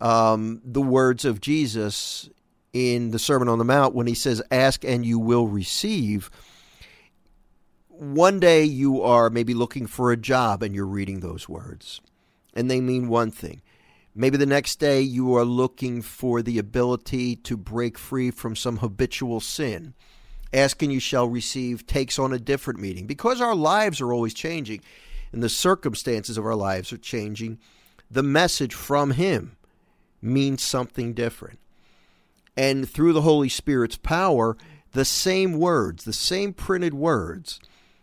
um, 0.00 0.60
the 0.64 0.82
words 0.82 1.24
of 1.24 1.40
Jesus 1.40 2.28
in 2.72 3.10
the 3.10 3.18
Sermon 3.18 3.48
on 3.48 3.58
the 3.58 3.64
Mount 3.64 3.94
when 3.94 4.06
he 4.06 4.14
says, 4.14 4.42
Ask 4.50 4.84
and 4.84 5.06
you 5.06 5.18
will 5.18 5.46
receive, 5.46 6.30
one 7.88 8.40
day 8.40 8.64
you 8.64 9.02
are 9.02 9.30
maybe 9.30 9.54
looking 9.54 9.86
for 9.86 10.10
a 10.10 10.16
job 10.16 10.62
and 10.62 10.74
you're 10.74 10.86
reading 10.86 11.20
those 11.20 11.48
words, 11.48 12.00
and 12.54 12.70
they 12.70 12.80
mean 12.80 13.08
one 13.08 13.30
thing. 13.30 13.62
Maybe 14.14 14.36
the 14.36 14.46
next 14.46 14.76
day 14.76 15.00
you 15.00 15.34
are 15.34 15.44
looking 15.44 16.00
for 16.00 16.40
the 16.40 16.58
ability 16.58 17.34
to 17.36 17.56
break 17.56 17.98
free 17.98 18.30
from 18.30 18.54
some 18.54 18.76
habitual 18.76 19.40
sin. 19.40 19.94
Ask 20.52 20.82
and 20.82 20.92
you 20.92 21.00
shall 21.00 21.26
receive 21.26 21.84
takes 21.84 22.16
on 22.16 22.32
a 22.32 22.38
different 22.38 22.78
meaning 22.78 23.06
because 23.08 23.40
our 23.40 23.56
lives 23.56 24.00
are 24.00 24.12
always 24.12 24.32
changing 24.32 24.82
and 25.32 25.42
the 25.42 25.48
circumstances 25.48 26.38
of 26.38 26.46
our 26.46 26.54
lives 26.54 26.92
are 26.92 26.98
changing. 26.98 27.58
The 28.08 28.22
message 28.22 28.72
from 28.72 29.12
Him 29.12 29.56
means 30.22 30.62
something 30.62 31.12
different. 31.12 31.58
And 32.56 32.88
through 32.88 33.14
the 33.14 33.22
Holy 33.22 33.48
Spirit's 33.48 33.96
power, 33.96 34.56
the 34.92 35.04
same 35.04 35.58
words, 35.58 36.04
the 36.04 36.12
same 36.12 36.52
printed 36.52 36.94
words, 36.94 37.58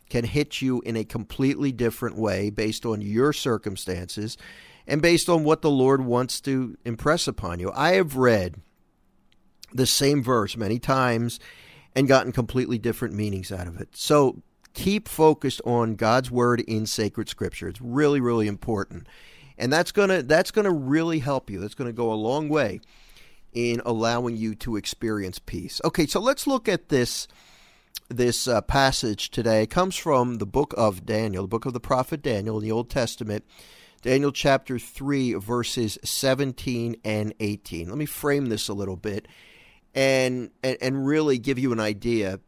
can 0.10 0.25
hit 0.25 0.62
you 0.62 0.82
in 0.82 0.98
a 0.98 1.06
completely 1.06 1.72
different 1.72 2.18
way 2.18 2.50
based 2.50 2.86
on 2.86 3.00
your 3.00 3.32
circumstances 3.32 4.38
and 4.92 5.02
based 5.02 5.30
on 5.30 5.46
what 5.46 5.62
the 5.62 5.72
Lord 5.72 6.04
wants 6.04 6.42
to 6.42 6.78
impress 6.84 7.26
upon 7.26 7.62
you. 7.62 7.72
I 7.74 7.94
have 7.94 8.18
read 8.18 8.56
the 9.74 9.86
same 9.86 10.22
verse 10.22 10.58
many 10.58 10.80
times 10.80 11.40
and 11.96 12.10
gotten 12.10 12.34
completely 12.34 12.78
different 12.78 13.14
meanings 13.14 13.54
out 13.54 13.68
of 13.68 13.80
it. 13.80 13.96
So 13.96 14.44
keep 14.74 15.08
focused 15.08 15.62
on 15.66 15.96
God's 15.96 16.30
word 16.30 16.60
in 16.60 16.86
sacred 16.86 17.30
scripture. 17.30 17.70
It's 17.70 17.80
really 17.80 18.20
really 18.20 18.48
important. 18.48 19.08
And 19.58 19.72
that's 19.72 19.94
going 19.94 20.10
to 20.10 20.24
that's 20.24 20.52
going 20.52 20.66
to 20.66 20.72
really 20.72 21.20
help 21.20 21.50
you. 21.50 21.62
That's 21.62 21.74
going 21.74 21.90
to 21.90 21.94
go 21.94 22.12
a 22.12 22.16
long 22.16 22.50
way 22.50 22.82
in 23.54 23.82
allowing 23.86 24.36
you 24.36 24.56
to 24.56 24.76
experience 24.76 25.40
peace. 25.40 25.80
Okay, 25.86 26.06
so 26.06 26.20
let's 26.20 26.46
look 26.46 26.68
at 26.68 26.90
this 26.90 27.30
this 28.10 28.46
uh, 28.46 28.60
passage 28.60 29.32
today. 29.32 29.64
It 29.64 29.70
comes 29.70 29.96
from 29.96 30.40
the 30.40 30.46
book 30.46 30.74
of 30.76 31.06
Daniel, 31.06 31.44
the 31.44 31.48
book 31.48 31.66
of 31.66 31.72
the 31.72 31.80
prophet 31.80 32.22
Daniel 32.22 32.58
in 32.58 32.64
the 32.64 32.74
Old 32.74 32.90
Testament. 32.90 33.46
Daniel 34.01 34.31
chapter 34.31 34.79
3, 34.79 35.36
verses 35.36 35.98
17 36.03 36.96
and 37.03 37.34
18. 37.39 37.88
Let 37.88 37.98
me 37.98 38.05
frame 38.05 38.48
this 38.48 38.67
a 38.67 38.74
little 38.74 38.96
bit 38.96 39.27
and, 39.93 40.50
and, 40.63 40.77
and 40.81 41.05
really 41.05 41.38
give 41.38 41.60
you 41.60 41.72
an 41.72 41.79
idea 41.79 42.39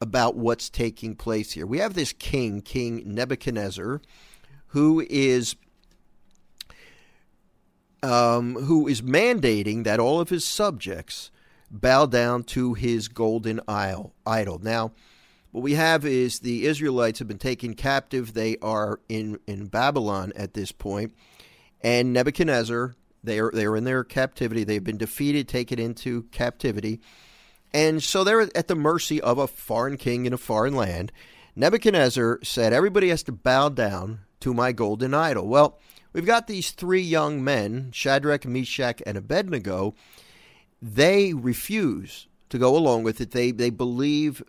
about 0.00 0.36
what's 0.36 0.70
taking 0.70 1.16
place 1.16 1.52
here. 1.52 1.66
We 1.66 1.78
have 1.78 1.94
this 1.94 2.12
king, 2.12 2.60
King 2.60 3.02
Nebuchadnezzar, 3.06 4.00
who 4.68 5.04
is 5.08 5.56
um, 8.02 8.54
who 8.54 8.86
is 8.86 9.02
mandating 9.02 9.84
that 9.84 9.98
all 9.98 10.20
of 10.20 10.28
his 10.28 10.46
subjects 10.46 11.30
bow 11.70 12.06
down 12.06 12.44
to 12.44 12.74
his 12.74 13.08
golden 13.08 13.60
idol. 13.66 14.60
Now, 14.62 14.92
what 15.56 15.62
we 15.62 15.72
have 15.72 16.04
is 16.04 16.40
the 16.40 16.66
Israelites 16.66 17.18
have 17.18 17.28
been 17.28 17.38
taken 17.38 17.72
captive. 17.72 18.34
They 18.34 18.58
are 18.58 19.00
in, 19.08 19.38
in 19.46 19.68
Babylon 19.68 20.34
at 20.36 20.52
this 20.52 20.70
point, 20.70 21.14
and 21.80 22.12
Nebuchadnezzar, 22.12 22.94
they 23.24 23.38
are, 23.38 23.50
they 23.50 23.64
are 23.64 23.74
in 23.74 23.84
their 23.84 24.04
captivity. 24.04 24.64
They've 24.64 24.84
been 24.84 24.98
defeated, 24.98 25.48
taken 25.48 25.78
into 25.78 26.24
captivity. 26.24 27.00
And 27.72 28.02
so 28.02 28.22
they're 28.22 28.42
at 28.42 28.68
the 28.68 28.74
mercy 28.74 29.18
of 29.18 29.38
a 29.38 29.46
foreign 29.46 29.96
king 29.96 30.26
in 30.26 30.34
a 30.34 30.36
foreign 30.36 30.74
land. 30.74 31.10
Nebuchadnezzar 31.54 32.40
said, 32.42 32.74
Everybody 32.74 33.08
has 33.08 33.22
to 33.22 33.32
bow 33.32 33.70
down 33.70 34.20
to 34.40 34.52
my 34.52 34.72
golden 34.72 35.14
idol. 35.14 35.48
Well, 35.48 35.78
we've 36.12 36.26
got 36.26 36.48
these 36.48 36.70
three 36.70 37.00
young 37.00 37.42
men, 37.42 37.92
Shadrach, 37.92 38.44
Meshach, 38.44 39.00
and 39.06 39.16
Abednego. 39.16 39.94
They 40.82 41.32
refuse 41.32 42.28
to 42.50 42.58
go 42.58 42.76
along 42.76 43.04
with 43.04 43.22
it. 43.22 43.30
They, 43.30 43.52
they 43.52 43.70
believe 43.70 44.42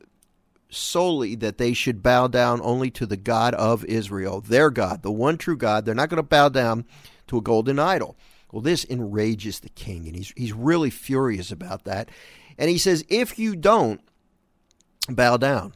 solely 0.70 1.36
that 1.36 1.58
they 1.58 1.74
should 1.74 2.04
bow 2.04 2.28
down 2.28 2.60
only 2.64 2.92
to 2.92 3.06
the 3.06 3.18
God 3.18 3.54
of 3.56 3.86
Israel, 3.86 4.42
their 4.42 4.70
God, 4.70 5.02
the 5.02 5.12
one 5.12 5.38
true 5.38 5.58
God. 5.58 5.86
They're 5.86 5.96
not 5.96 6.10
going 6.10 6.18
to 6.18 6.24
bow 6.24 6.50
down 6.50 6.86
to 7.28 7.38
a 7.38 7.42
golden 7.42 7.80
idol. 7.80 8.18
Well, 8.52 8.62
this 8.62 8.86
enrages 8.86 9.60
the 9.60 9.70
king, 9.70 10.08
and 10.08 10.16
he's, 10.16 10.34
he's 10.36 10.54
really 10.54 10.90
furious 10.90 11.52
about 11.52 11.84
that. 11.84 12.10
And 12.58 12.70
he 12.70 12.78
says, 12.78 13.06
If 13.10 13.38
you 13.38 13.56
don't 13.56 14.02
bow 15.10 15.38
down 15.38 15.74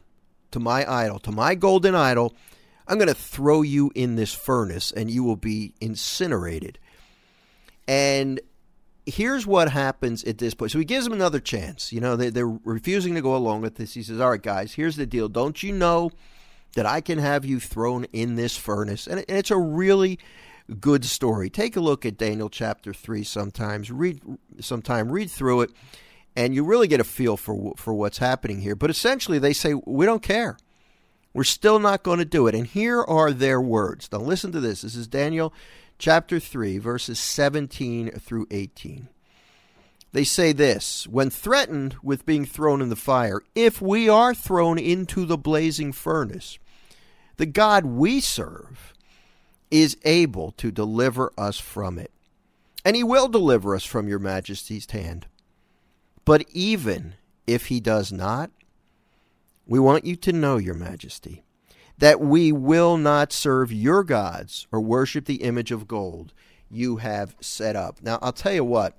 to 0.50 0.60
my 0.60 0.90
idol, 0.90 1.18
to 1.20 1.32
my 1.32 1.54
golden 1.54 1.94
idol, 1.94 2.34
I'm 2.86 2.98
going 2.98 3.08
to 3.08 3.14
throw 3.14 3.62
you 3.62 3.90
in 3.94 4.16
this 4.16 4.34
furnace 4.34 4.92
and 4.92 5.10
you 5.10 5.24
will 5.24 5.36
be 5.36 5.74
incinerated. 5.80 6.78
And 7.88 8.40
here's 9.06 9.46
what 9.46 9.70
happens 9.70 10.22
at 10.24 10.38
this 10.38 10.54
point. 10.54 10.72
So 10.72 10.78
he 10.78 10.84
gives 10.84 11.04
them 11.04 11.12
another 11.12 11.40
chance. 11.40 11.92
You 11.92 12.00
know, 12.00 12.16
they, 12.16 12.30
they're 12.30 12.46
refusing 12.46 13.14
to 13.14 13.22
go 13.22 13.36
along 13.36 13.62
with 13.62 13.76
this. 13.76 13.94
He 13.94 14.02
says, 14.02 14.20
All 14.20 14.30
right, 14.30 14.42
guys, 14.42 14.74
here's 14.74 14.96
the 14.96 15.06
deal. 15.06 15.28
Don't 15.28 15.62
you 15.62 15.72
know 15.72 16.10
that 16.74 16.86
I 16.86 17.00
can 17.00 17.18
have 17.18 17.44
you 17.44 17.60
thrown 17.60 18.04
in 18.12 18.36
this 18.36 18.56
furnace? 18.56 19.06
And, 19.06 19.24
it's 19.28 19.50
a 19.50 19.58
really 19.58 20.18
good 20.80 21.04
story. 21.04 21.50
Take 21.50 21.76
a 21.76 21.80
look 21.80 22.06
at 22.06 22.16
Daniel 22.16 22.48
chapter 22.48 22.94
3 22.94 23.24
sometimes. 23.24 23.90
Read 23.90 24.20
sometime, 24.60 25.10
read 25.10 25.30
through 25.30 25.62
it, 25.62 25.70
and 26.36 26.54
you 26.54 26.64
really 26.64 26.88
get 26.88 27.00
a 27.00 27.04
feel 27.04 27.36
for, 27.36 27.74
for 27.76 27.92
what's 27.92 28.18
happening 28.18 28.60
here. 28.60 28.76
But 28.76 28.90
essentially, 28.90 29.38
they 29.38 29.52
say, 29.52 29.74
We 29.74 30.06
don't 30.06 30.22
care. 30.22 30.56
We're 31.34 31.44
still 31.44 31.78
not 31.78 32.02
going 32.02 32.18
to 32.18 32.26
do 32.26 32.46
it. 32.46 32.54
And 32.54 32.66
here 32.66 33.02
are 33.02 33.32
their 33.32 33.58
words. 33.58 34.06
Now, 34.12 34.18
listen 34.18 34.52
to 34.52 34.60
this. 34.60 34.82
This 34.82 34.94
is 34.94 35.08
Daniel 35.08 35.54
chapter 36.02 36.40
3, 36.40 36.78
verses 36.78 37.20
17 37.20 38.10
through 38.18 38.44
18. 38.50 39.08
They 40.10 40.24
say 40.24 40.52
this 40.52 41.06
When 41.06 41.30
threatened 41.30 41.94
with 42.02 42.26
being 42.26 42.44
thrown 42.44 42.82
in 42.82 42.88
the 42.88 42.96
fire, 42.96 43.40
if 43.54 43.80
we 43.80 44.08
are 44.08 44.34
thrown 44.34 44.80
into 44.80 45.24
the 45.24 45.38
blazing 45.38 45.92
furnace, 45.92 46.58
the 47.36 47.46
God 47.46 47.86
we 47.86 48.18
serve 48.18 48.92
is 49.70 49.96
able 50.04 50.50
to 50.52 50.72
deliver 50.72 51.32
us 51.38 51.60
from 51.60 52.00
it. 52.00 52.10
And 52.84 52.96
he 52.96 53.04
will 53.04 53.28
deliver 53.28 53.76
us 53.76 53.84
from 53.84 54.08
your 54.08 54.18
majesty's 54.18 54.90
hand. 54.90 55.28
But 56.24 56.44
even 56.50 57.14
if 57.46 57.66
he 57.66 57.78
does 57.78 58.10
not, 58.10 58.50
we 59.68 59.78
want 59.78 60.04
you 60.04 60.16
to 60.16 60.32
know, 60.32 60.56
your 60.56 60.74
majesty, 60.74 61.44
that 62.02 62.20
we 62.20 62.50
will 62.50 62.96
not 62.96 63.32
serve 63.32 63.70
your 63.70 64.02
gods 64.02 64.66
or 64.72 64.80
worship 64.80 65.24
the 65.26 65.36
image 65.36 65.70
of 65.70 65.86
gold 65.86 66.34
you 66.68 66.96
have 66.96 67.36
set 67.40 67.76
up. 67.76 68.02
Now, 68.02 68.18
I'll 68.20 68.32
tell 68.32 68.52
you 68.52 68.64
what, 68.64 68.98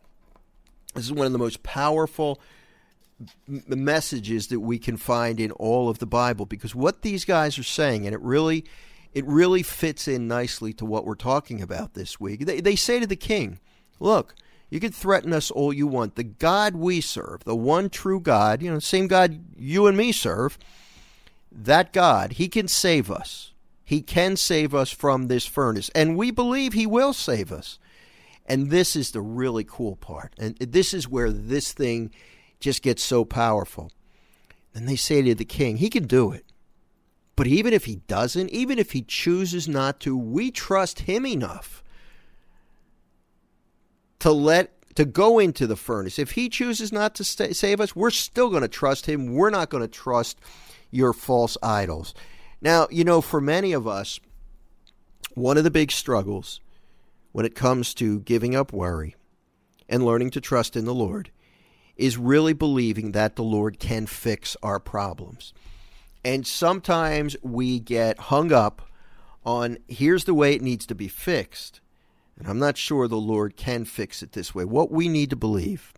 this 0.95 1.03
is 1.03 1.11
one 1.11 1.25
of 1.25 1.33
the 1.33 1.37
most 1.37 1.63
powerful 1.63 2.39
messages 3.45 4.47
that 4.47 4.61
we 4.61 4.79
can 4.79 4.95
find 4.95 5.41
in 5.41 5.51
all 5.51 5.89
of 5.89 5.99
the 5.99 6.05
Bible 6.05 6.45
because 6.45 6.73
what 6.73 7.01
these 7.01 7.25
guys 7.25 7.59
are 7.59 7.63
saying, 7.63 8.05
and 8.05 8.15
it 8.15 8.21
really 8.21 8.63
it 9.11 9.25
really 9.25 9.63
fits 9.63 10.07
in 10.07 10.29
nicely 10.29 10.71
to 10.71 10.85
what 10.85 11.05
we're 11.05 11.15
talking 11.15 11.61
about 11.61 11.95
this 11.95 12.21
week. 12.21 12.45
They, 12.45 12.61
they 12.61 12.77
say 12.77 13.01
to 13.01 13.05
the 13.05 13.17
king, 13.17 13.59
Look, 13.99 14.33
you 14.69 14.79
can 14.79 14.93
threaten 14.93 15.33
us 15.33 15.51
all 15.51 15.73
you 15.73 15.87
want. 15.87 16.15
The 16.15 16.23
God 16.23 16.73
we 16.77 17.01
serve, 17.01 17.43
the 17.43 17.53
one 17.53 17.89
true 17.89 18.21
God, 18.21 18.61
you 18.61 18.69
know, 18.69 18.77
the 18.77 18.81
same 18.81 19.07
God 19.07 19.43
you 19.57 19.87
and 19.87 19.97
me 19.97 20.13
serve, 20.13 20.57
that 21.53 21.93
God, 21.93 22.33
He 22.33 22.47
can 22.47 22.67
save 22.67 23.09
us. 23.11 23.53
He 23.85 24.01
can 24.01 24.35
save 24.37 24.73
us 24.73 24.91
from 24.91 25.27
this 25.27 25.45
furnace. 25.45 25.89
And 25.93 26.17
we 26.17 26.31
believe 26.31 26.73
He 26.73 26.87
will 26.87 27.13
save 27.13 27.51
us. 27.51 27.79
And 28.45 28.69
this 28.69 28.95
is 28.95 29.11
the 29.11 29.21
really 29.21 29.63
cool 29.63 29.95
part. 29.95 30.33
And 30.37 30.57
this 30.57 30.93
is 30.93 31.07
where 31.07 31.31
this 31.31 31.71
thing 31.71 32.11
just 32.59 32.81
gets 32.81 33.03
so 33.03 33.23
powerful. 33.23 33.91
And 34.73 34.87
they 34.87 34.95
say 34.95 35.21
to 35.21 35.35
the 35.35 35.45
king, 35.45 35.77
He 35.77 35.89
can 35.89 36.07
do 36.07 36.31
it. 36.31 36.45
But 37.35 37.47
even 37.47 37.73
if 37.73 37.85
he 37.85 37.95
doesn't, 37.95 38.49
even 38.51 38.77
if 38.77 38.91
he 38.91 39.01
chooses 39.01 39.67
not 39.67 39.99
to, 40.01 40.15
we 40.15 40.51
trust 40.51 41.01
him 41.01 41.25
enough 41.25 41.83
to 44.19 44.31
let 44.31 44.71
to 44.95 45.05
go 45.05 45.39
into 45.39 45.65
the 45.65 45.75
furnace. 45.75 46.19
If 46.19 46.31
he 46.31 46.47
chooses 46.49 46.91
not 46.91 47.15
to 47.15 47.23
stay, 47.23 47.51
save 47.53 47.81
us, 47.81 47.95
we're 47.95 48.11
still 48.11 48.51
going 48.51 48.61
to 48.61 48.67
trust 48.67 49.07
him. 49.07 49.33
We're 49.33 49.49
not 49.49 49.71
going 49.71 49.81
to 49.81 49.87
trust 49.87 50.39
your 50.93 51.13
false 51.13 51.57
idols. 51.63 52.13
Now, 52.61 52.87
you 52.91 53.03
know, 53.03 53.19
for 53.19 53.41
many 53.41 53.73
of 53.73 53.87
us, 53.87 54.19
one 55.33 55.57
of 55.57 55.63
the 55.63 55.71
big 55.71 55.91
struggles 55.91 56.61
when 57.31 57.45
it 57.45 57.55
comes 57.55 57.93
to 57.95 58.19
giving 58.21 58.55
up 58.55 58.71
worry 58.71 59.15
and 59.89 60.05
learning 60.05 60.29
to 60.31 60.41
trust 60.41 60.75
in 60.75 60.85
the 60.85 60.93
Lord 60.93 61.31
is 61.95 62.17
really 62.17 62.53
believing 62.53 63.11
that 63.11 63.35
the 63.35 63.43
Lord 63.43 63.79
can 63.79 64.05
fix 64.05 64.55
our 64.63 64.79
problems. 64.79 65.53
And 66.23 66.47
sometimes 66.47 67.35
we 67.41 67.79
get 67.79 68.17
hung 68.17 68.51
up 68.51 68.83
on 69.45 69.77
here's 69.87 70.23
the 70.23 70.33
way 70.33 70.53
it 70.53 70.61
needs 70.61 70.85
to 70.85 70.95
be 70.95 71.07
fixed. 71.07 71.81
And 72.37 72.47
I'm 72.47 72.59
not 72.59 72.77
sure 72.77 73.07
the 73.07 73.17
Lord 73.17 73.57
can 73.57 73.85
fix 73.85 74.23
it 74.23 74.31
this 74.31 74.55
way. 74.55 74.63
What 74.63 74.91
we 74.91 75.07
need 75.07 75.29
to 75.31 75.35
believe 75.35 75.93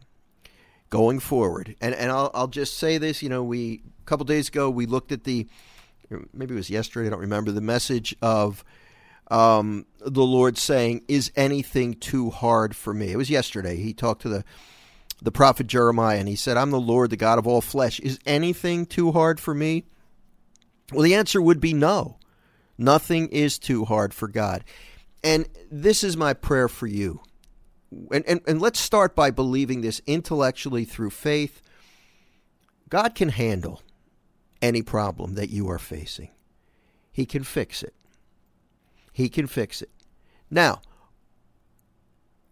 going 0.95 1.19
forward, 1.19 1.75
and, 1.81 1.93
and 1.93 2.11
I'll, 2.11 2.31
I'll 2.33 2.47
just 2.47 2.77
say 2.77 2.97
this, 2.97 3.21
you 3.21 3.29
know, 3.29 3.43
we 3.43 3.83
a 4.01 4.05
couple 4.05 4.25
days 4.25 4.47
ago 4.47 4.69
we 4.69 4.85
looked 4.85 5.11
at 5.11 5.23
the 5.23 5.47
maybe 6.33 6.53
it 6.53 6.57
was 6.57 6.69
yesterday, 6.69 7.07
I 7.07 7.09
don't 7.09 7.19
remember, 7.19 7.51
the 7.51 7.61
message 7.61 8.15
of 8.21 8.63
um, 9.29 9.85
the 9.99 10.23
Lord 10.23 10.57
saying, 10.57 11.03
Is 11.07 11.31
anything 11.35 11.95
too 11.95 12.29
hard 12.29 12.75
for 12.75 12.93
me? 12.93 13.11
It 13.11 13.17
was 13.17 13.29
yesterday. 13.29 13.75
He 13.77 13.93
talked 13.93 14.21
to 14.23 14.29
the 14.29 14.45
the 15.21 15.31
prophet 15.31 15.67
Jeremiah 15.67 16.19
and 16.19 16.27
he 16.27 16.35
said, 16.35 16.57
I'm 16.57 16.71
the 16.71 16.79
Lord, 16.79 17.09
the 17.09 17.17
God 17.17 17.39
of 17.39 17.47
all 17.47 17.61
flesh. 17.61 17.99
Is 18.01 18.19
anything 18.25 18.85
too 18.85 19.11
hard 19.11 19.39
for 19.39 19.53
me? 19.53 19.85
Well, 20.91 21.01
the 21.01 21.15
answer 21.15 21.41
would 21.41 21.59
be 21.59 21.73
no. 21.73 22.19
Nothing 22.77 23.29
is 23.29 23.57
too 23.57 23.85
hard 23.85 24.13
for 24.13 24.27
God. 24.27 24.63
And 25.23 25.47
this 25.71 26.03
is 26.03 26.15
my 26.17 26.33
prayer 26.33 26.67
for 26.67 26.85
you. 26.85 27.21
And, 28.11 28.25
and, 28.27 28.41
and 28.47 28.61
let's 28.61 28.79
start 28.79 29.15
by 29.15 29.31
believing 29.31 29.81
this 29.81 30.01
intellectually 30.05 30.85
through 30.85 31.11
faith. 31.11 31.61
God 32.89 33.15
can 33.15 33.29
handle 33.29 33.81
any 34.61 34.81
problem 34.81 35.35
that 35.35 35.49
you 35.49 35.69
are 35.69 35.79
facing, 35.79 36.29
He 37.11 37.25
can 37.25 37.43
fix 37.43 37.83
it. 37.83 37.93
He 39.11 39.29
can 39.29 39.47
fix 39.47 39.81
it. 39.81 39.91
Now, 40.51 40.81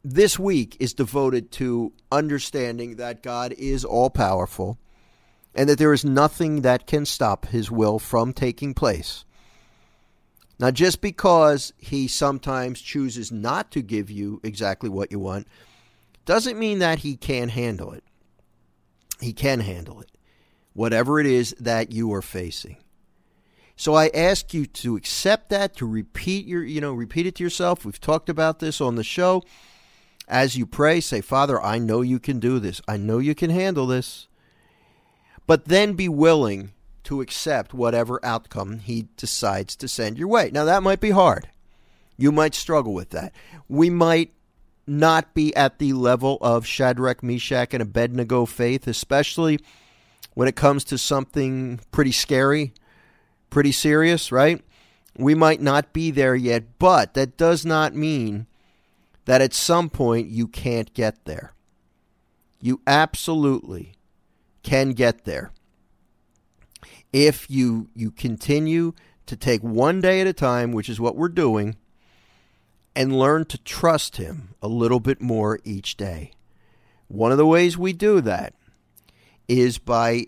this 0.03 0.39
week 0.39 0.77
is 0.79 0.93
devoted 0.93 1.51
to 1.53 1.91
understanding 2.11 2.95
that 2.95 3.21
God 3.21 3.53
is 3.53 3.83
all 3.83 4.09
powerful 4.09 4.77
and 5.55 5.69
that 5.69 5.77
there 5.77 5.93
is 5.93 6.03
nothing 6.03 6.61
that 6.61 6.87
can 6.87 7.05
stop 7.05 7.47
his 7.47 7.69
will 7.69 7.99
from 7.99 8.33
taking 8.33 8.73
place. 8.73 9.25
Now, 10.59 10.71
just 10.71 11.01
because 11.01 11.73
he 11.77 12.07
sometimes 12.07 12.79
chooses 12.79 13.31
not 13.31 13.71
to 13.71 13.81
give 13.81 14.09
you 14.09 14.39
exactly 14.43 14.89
what 14.89 15.11
you 15.11 15.19
want 15.19 15.47
doesn't 16.25 16.59
mean 16.59 16.79
that 16.79 16.99
he 16.99 17.15
can't 17.15 17.51
handle 17.51 17.91
it. 17.91 18.03
He 19.19 19.33
can 19.33 19.61
handle 19.61 20.01
it, 20.01 20.11
whatever 20.73 21.19
it 21.19 21.25
is 21.25 21.55
that 21.59 21.91
you 21.91 22.13
are 22.13 22.21
facing. 22.21 22.77
So 23.75 23.95
I 23.95 24.09
ask 24.13 24.53
you 24.53 24.65
to 24.67 24.95
accept 24.95 25.49
that, 25.49 25.75
to 25.77 25.87
repeat 25.87 26.45
your, 26.45 26.63
you 26.63 26.79
know, 26.79 26.93
repeat 26.93 27.25
it 27.25 27.35
to 27.35 27.43
yourself. 27.43 27.83
We've 27.83 27.99
talked 27.99 28.29
about 28.29 28.59
this 28.59 28.79
on 28.79 28.95
the 28.95 29.03
show. 29.03 29.43
As 30.27 30.55
you 30.55 30.65
pray, 30.65 31.01
say, 31.01 31.21
Father, 31.21 31.61
I 31.61 31.79
know 31.79 32.01
you 32.01 32.19
can 32.19 32.39
do 32.39 32.59
this. 32.59 32.81
I 32.87 32.97
know 32.97 33.17
you 33.17 33.35
can 33.35 33.49
handle 33.49 33.87
this. 33.87 34.27
But 35.47 35.65
then 35.65 35.93
be 35.93 36.07
willing 36.07 36.71
to 37.03 37.21
accept 37.21 37.73
whatever 37.73 38.19
outcome 38.23 38.79
he 38.79 39.07
decides 39.17 39.75
to 39.77 39.87
send 39.87 40.17
your 40.17 40.27
way. 40.27 40.49
Now, 40.53 40.65
that 40.65 40.83
might 40.83 40.99
be 40.99 41.11
hard. 41.11 41.49
You 42.17 42.31
might 42.31 42.55
struggle 42.55 42.93
with 42.93 43.09
that. 43.11 43.33
We 43.67 43.89
might 43.89 44.33
not 44.85 45.33
be 45.33 45.55
at 45.55 45.79
the 45.79 45.93
level 45.93 46.37
of 46.41 46.65
Shadrach, 46.65 47.23
Meshach, 47.23 47.73
and 47.73 47.81
Abednego 47.81 48.45
faith, 48.45 48.87
especially 48.87 49.59
when 50.33 50.47
it 50.47 50.55
comes 50.55 50.83
to 50.85 50.97
something 50.97 51.79
pretty 51.91 52.11
scary 52.11 52.73
pretty 53.53 53.71
serious, 53.71 54.31
right? 54.31 54.61
We 55.15 55.35
might 55.35 55.61
not 55.61 55.93
be 55.93 56.09
there 56.09 56.35
yet, 56.35 56.79
but 56.79 57.13
that 57.13 57.37
does 57.37 57.63
not 57.63 57.93
mean 57.93 58.47
that 59.25 59.41
at 59.41 59.53
some 59.53 59.89
point 59.89 60.27
you 60.27 60.47
can't 60.47 60.93
get 60.93 61.23
there. 61.25 61.53
You 62.59 62.81
absolutely 62.87 63.93
can 64.63 64.91
get 64.91 65.23
there. 65.23 65.51
If 67.13 67.49
you 67.49 67.89
you 67.95 68.11
continue 68.11 68.93
to 69.27 69.37
take 69.37 69.61
one 69.61 70.01
day 70.01 70.19
at 70.19 70.27
a 70.27 70.33
time, 70.33 70.73
which 70.73 70.89
is 70.89 70.99
what 70.99 71.15
we're 71.15 71.29
doing, 71.29 71.77
and 72.95 73.17
learn 73.17 73.45
to 73.45 73.57
trust 73.59 74.17
him 74.17 74.55
a 74.61 74.67
little 74.67 74.99
bit 74.99 75.21
more 75.21 75.59
each 75.63 75.95
day. 75.95 76.31
One 77.07 77.31
of 77.31 77.37
the 77.37 77.45
ways 77.45 77.77
we 77.77 77.93
do 77.93 78.21
that 78.21 78.55
is 79.47 79.77
by 79.77 80.25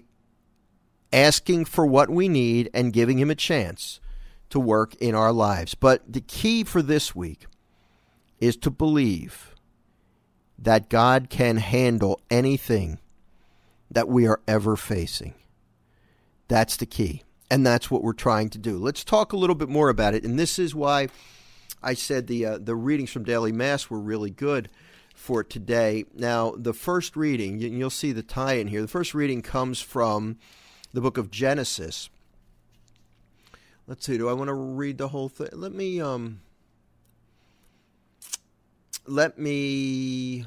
asking 1.11 1.65
for 1.65 1.85
what 1.85 2.09
we 2.09 2.27
need 2.27 2.69
and 2.73 2.93
giving 2.93 3.17
Him 3.17 3.31
a 3.31 3.35
chance 3.35 3.99
to 4.49 4.59
work 4.59 4.95
in 4.95 5.15
our 5.15 5.31
lives. 5.31 5.73
But 5.73 6.11
the 6.11 6.21
key 6.21 6.63
for 6.63 6.81
this 6.81 7.15
week 7.15 7.45
is 8.39 8.57
to 8.57 8.69
believe 8.69 9.55
that 10.59 10.89
God 10.89 11.29
can 11.29 11.57
handle 11.57 12.19
anything 12.29 12.99
that 13.89 14.07
we 14.07 14.27
are 14.27 14.41
ever 14.47 14.75
facing. 14.75 15.33
That's 16.47 16.77
the 16.77 16.85
key. 16.85 17.23
And 17.49 17.65
that's 17.65 17.91
what 17.91 18.03
we're 18.03 18.13
trying 18.13 18.49
to 18.51 18.57
do. 18.57 18.77
Let's 18.77 19.03
talk 19.03 19.31
a 19.31 19.37
little 19.37 19.55
bit 19.55 19.69
more 19.69 19.89
about 19.89 20.13
it. 20.13 20.23
And 20.23 20.39
this 20.39 20.57
is 20.57 20.73
why 20.73 21.09
I 21.83 21.93
said 21.93 22.27
the 22.27 22.45
uh, 22.45 22.57
the 22.57 22.75
readings 22.75 23.11
from 23.11 23.23
daily 23.23 23.51
mass 23.51 23.89
were 23.89 23.99
really 23.99 24.31
good 24.31 24.69
for 25.13 25.43
today. 25.43 26.05
Now, 26.13 26.53
the 26.57 26.73
first 26.73 27.15
reading, 27.15 27.59
you'll 27.59 27.89
see 27.89 28.11
the 28.11 28.23
tie 28.23 28.53
in 28.53 28.67
here. 28.67 28.81
The 28.81 28.87
first 28.87 29.13
reading 29.13 29.41
comes 29.41 29.79
from 29.79 30.37
the 30.93 31.01
book 31.01 31.17
of 31.17 31.29
Genesis. 31.29 32.09
Let's 33.87 34.05
see, 34.05 34.17
do 34.17 34.27
I 34.27 34.33
want 34.33 34.47
to 34.47 34.53
read 34.53 34.97
the 34.97 35.09
whole 35.09 35.29
thing? 35.29 35.49
Let 35.53 35.71
me 35.71 36.01
um 36.01 36.41
let 39.05 39.37
me 39.37 40.45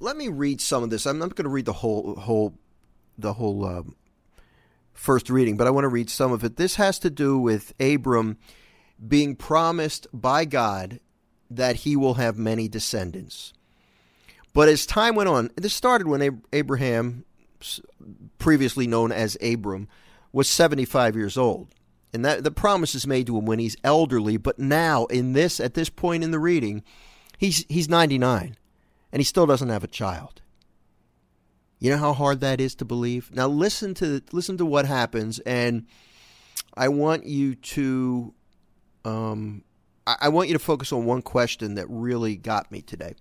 let 0.00 0.16
me 0.16 0.28
read 0.28 0.60
some 0.60 0.82
of 0.82 0.90
this. 0.90 1.06
I'm 1.06 1.18
not 1.18 1.36
going 1.36 1.44
to 1.44 1.50
read 1.50 1.66
the 1.66 1.74
whole 1.74 2.16
whole 2.16 2.54
the 3.20 3.34
whole 3.34 3.64
uh, 3.64 3.82
first 4.92 5.30
reading, 5.30 5.56
but 5.56 5.66
I 5.66 5.70
want 5.70 5.84
to 5.84 5.88
read 5.88 6.10
some 6.10 6.32
of 6.32 6.44
it. 6.44 6.56
This 6.56 6.76
has 6.76 6.98
to 7.00 7.10
do 7.10 7.38
with 7.38 7.72
Abram 7.80 8.38
being 9.06 9.36
promised 9.36 10.06
by 10.12 10.44
God 10.44 11.00
that 11.50 11.76
he 11.76 11.96
will 11.96 12.14
have 12.14 12.36
many 12.36 12.68
descendants. 12.68 13.52
But 14.52 14.68
as 14.68 14.84
time 14.84 15.14
went 15.14 15.28
on, 15.28 15.50
this 15.56 15.72
started 15.72 16.06
when 16.06 16.42
Abraham 16.52 17.24
previously 18.38 18.86
known 18.86 19.12
as 19.12 19.36
Abram, 19.42 19.88
was 20.32 20.48
75 20.48 21.16
years 21.16 21.36
old. 21.36 21.68
And 22.12 22.24
that 22.24 22.42
the 22.42 22.50
promise 22.50 22.94
is 22.94 23.06
made 23.06 23.26
to 23.28 23.38
him 23.38 23.46
when 23.46 23.60
he's 23.60 23.76
elderly, 23.84 24.36
but 24.36 24.58
now 24.58 25.06
in 25.06 25.32
this 25.32 25.60
at 25.60 25.74
this 25.74 25.88
point 25.88 26.24
in 26.24 26.32
the 26.32 26.40
reading, 26.40 26.82
he's 27.38 27.64
he's 27.68 27.88
99 27.88 28.56
and 29.12 29.20
he 29.20 29.24
still 29.24 29.46
doesn't 29.46 29.68
have 29.68 29.84
a 29.84 29.88
child. 29.88 30.42
You 31.80 31.90
know 31.90 31.96
how 31.96 32.12
hard 32.12 32.40
that 32.40 32.60
is 32.60 32.74
to 32.76 32.84
believe? 32.84 33.30
Now 33.34 33.48
listen 33.48 33.94
to 33.94 34.22
listen 34.32 34.58
to 34.58 34.66
what 34.66 34.86
happens 34.86 35.38
and 35.40 35.86
I 36.74 36.88
want 36.88 37.26
you 37.26 37.54
to 37.54 38.34
um 39.04 39.64
I 40.06 40.28
want 40.28 40.48
you 40.48 40.54
to 40.54 40.60
focus 40.60 40.92
on 40.92 41.04
one 41.04 41.22
question 41.22 41.74
that 41.74 41.86
really 41.88 42.36
got 42.36 42.70
me 42.70 42.82
today. 42.82 43.14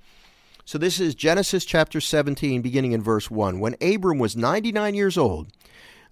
So 0.66 0.78
this 0.78 1.00
is 1.00 1.16
Genesis 1.16 1.66
chapter 1.66 2.00
17, 2.00 2.62
beginning 2.62 2.92
in 2.92 3.02
verse 3.02 3.30
1. 3.32 3.60
When 3.60 3.76
Abram 3.82 4.20
was 4.20 4.36
99 4.36 4.94
years 4.94 5.18
old, 5.18 5.48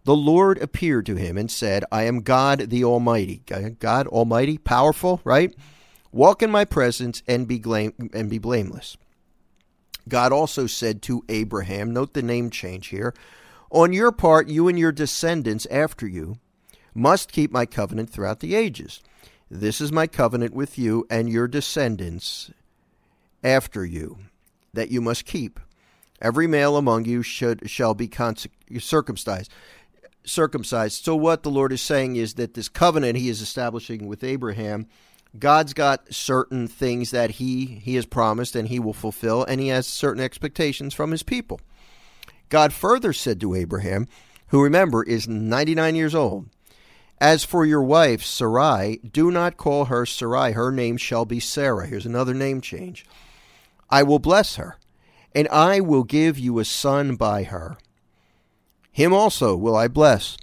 the 0.03 0.15
Lord 0.15 0.57
appeared 0.61 1.05
to 1.07 1.15
him 1.15 1.37
and 1.37 1.51
said, 1.51 1.83
I 1.91 2.03
am 2.03 2.21
God 2.21 2.69
the 2.69 2.83
Almighty. 2.83 3.43
God 3.79 4.07
Almighty, 4.07 4.57
powerful, 4.57 5.21
right? 5.23 5.53
Walk 6.11 6.41
in 6.41 6.49
my 6.49 6.65
presence 6.65 7.21
and 7.27 7.47
be, 7.47 7.59
blame- 7.59 8.09
and 8.13 8.29
be 8.29 8.39
blameless. 8.39 8.97
God 10.07 10.31
also 10.31 10.67
said 10.67 11.01
to 11.03 11.23
Abraham, 11.29 11.93
note 11.93 12.13
the 12.13 12.21
name 12.21 12.49
change 12.49 12.87
here, 12.87 13.13
on 13.69 13.93
your 13.93 14.11
part, 14.11 14.47
you 14.47 14.67
and 14.67 14.79
your 14.79 14.91
descendants 14.91 15.65
after 15.69 16.07
you 16.07 16.37
must 16.93 17.31
keep 17.31 17.51
my 17.51 17.65
covenant 17.65 18.09
throughout 18.09 18.39
the 18.39 18.55
ages. 18.55 19.01
This 19.49 19.79
is 19.81 19.91
my 19.91 20.07
covenant 20.07 20.53
with 20.53 20.77
you 20.77 21.05
and 21.09 21.29
your 21.29 21.47
descendants 21.47 22.51
after 23.43 23.85
you 23.85 24.17
that 24.73 24.91
you 24.91 25.01
must 25.01 25.25
keep. 25.25 25.59
Every 26.21 26.47
male 26.47 26.77
among 26.77 27.05
you 27.05 27.21
should 27.21 27.69
shall 27.69 27.93
be 27.93 28.09
circumcised. 28.79 29.51
Circumcised. 30.25 31.05
So 31.05 31.15
what 31.15 31.43
the 31.43 31.51
Lord 31.51 31.71
is 31.71 31.81
saying 31.81 32.15
is 32.15 32.33
that 32.33 32.55
this 32.55 32.69
covenant 32.69 33.17
he 33.17 33.29
is 33.29 33.41
establishing 33.41 34.07
with 34.07 34.23
Abraham, 34.23 34.87
God's 35.37 35.73
got 35.73 36.13
certain 36.13 36.67
things 36.67 37.11
that 37.11 37.31
he 37.31 37.65
he 37.65 37.95
has 37.95 38.05
promised 38.05 38.55
and 38.55 38.67
he 38.67 38.79
will 38.79 38.93
fulfill, 38.93 39.43
and 39.43 39.59
he 39.59 39.67
has 39.69 39.87
certain 39.87 40.23
expectations 40.23 40.93
from 40.93 41.11
his 41.11 41.23
people. 41.23 41.59
God 42.49 42.73
further 42.73 43.13
said 43.13 43.41
to 43.41 43.55
Abraham, 43.55 44.07
who 44.47 44.63
remember 44.63 45.03
is 45.03 45.27
99 45.27 45.95
years 45.95 46.15
old, 46.15 46.47
as 47.19 47.43
for 47.43 47.65
your 47.65 47.81
wife 47.81 48.23
Sarai, 48.23 48.97
do 48.97 49.31
not 49.31 49.57
call 49.57 49.85
her 49.85 50.05
Sarai; 50.05 50.53
her 50.53 50.71
name 50.71 50.97
shall 50.97 51.25
be 51.25 51.39
Sarah. 51.39 51.87
Here's 51.87 52.05
another 52.05 52.33
name 52.33 52.61
change 52.61 53.05
I 53.89 54.03
will 54.03 54.19
bless 54.19 54.55
her, 54.55 54.77
and 55.33 55.47
I 55.49 55.79
will 55.79 56.03
give 56.03 56.37
you 56.37 56.59
a 56.59 56.65
son 56.65 57.15
by 57.15 57.43
her. 57.43 57.77
Him 58.91 59.13
also 59.13 59.55
will 59.55 59.75
I 59.75 59.87
bless. 59.87 60.37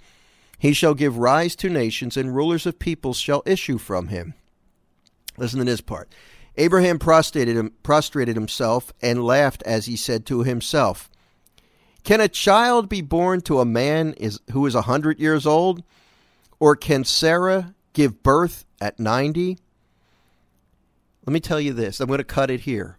He 0.57 0.73
shall 0.73 0.93
give 0.93 1.17
rise 1.17 1.55
to 1.57 1.69
nations, 1.69 2.15
and 2.17 2.35
rulers 2.35 2.65
of 2.65 2.79
peoples 2.79 3.17
shall 3.17 3.43
issue 3.45 3.77
from 3.77 4.07
him. 4.07 4.33
Listen 5.37 5.59
to 5.59 5.65
this 5.65 5.81
part. 5.81 6.09
Abraham 6.57 6.99
prostrated, 6.99 7.57
him, 7.57 7.73
prostrated 7.83 8.35
himself 8.35 8.93
and 9.01 9.23
laughed 9.23 9.61
as 9.63 9.85
he 9.85 9.97
said 9.97 10.25
to 10.27 10.43
himself, 10.43 11.09
Can 12.03 12.21
a 12.21 12.27
child 12.27 12.87
be 12.87 13.01
born 13.01 13.41
to 13.41 13.59
a 13.59 13.65
man 13.65 14.13
is, 14.13 14.39
who 14.51 14.65
is 14.65 14.75
a 14.75 14.83
hundred 14.83 15.19
years 15.19 15.45
old? 15.45 15.83
Or 16.59 16.75
can 16.75 17.03
Sarah 17.03 17.75
give 17.93 18.23
birth 18.23 18.65
at 18.79 18.99
90? 18.99 19.57
Let 21.25 21.33
me 21.33 21.39
tell 21.39 21.59
you 21.59 21.73
this. 21.73 21.99
I'm 21.99 22.07
going 22.07 22.19
to 22.19 22.23
cut 22.23 22.49
it 22.49 22.61
here. 22.61 22.95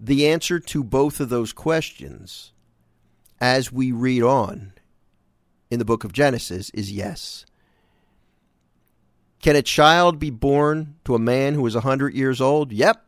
The 0.00 0.28
answer 0.28 0.58
to 0.58 0.82
both 0.82 1.20
of 1.20 1.28
those 1.28 1.52
questions, 1.52 2.52
as 3.40 3.70
we 3.70 3.92
read 3.92 4.22
on 4.22 4.72
in 5.70 5.78
the 5.78 5.84
book 5.84 6.04
of 6.04 6.12
Genesis, 6.12 6.70
is 6.70 6.90
yes. 6.90 7.44
Can 9.42 9.56
a 9.56 9.62
child 9.62 10.20
be 10.20 10.30
born 10.30 10.94
to 11.04 11.16
a 11.16 11.18
man 11.18 11.54
who 11.54 11.66
is 11.66 11.74
100 11.74 12.14
years 12.14 12.40
old? 12.40 12.72
Yep. 12.72 13.04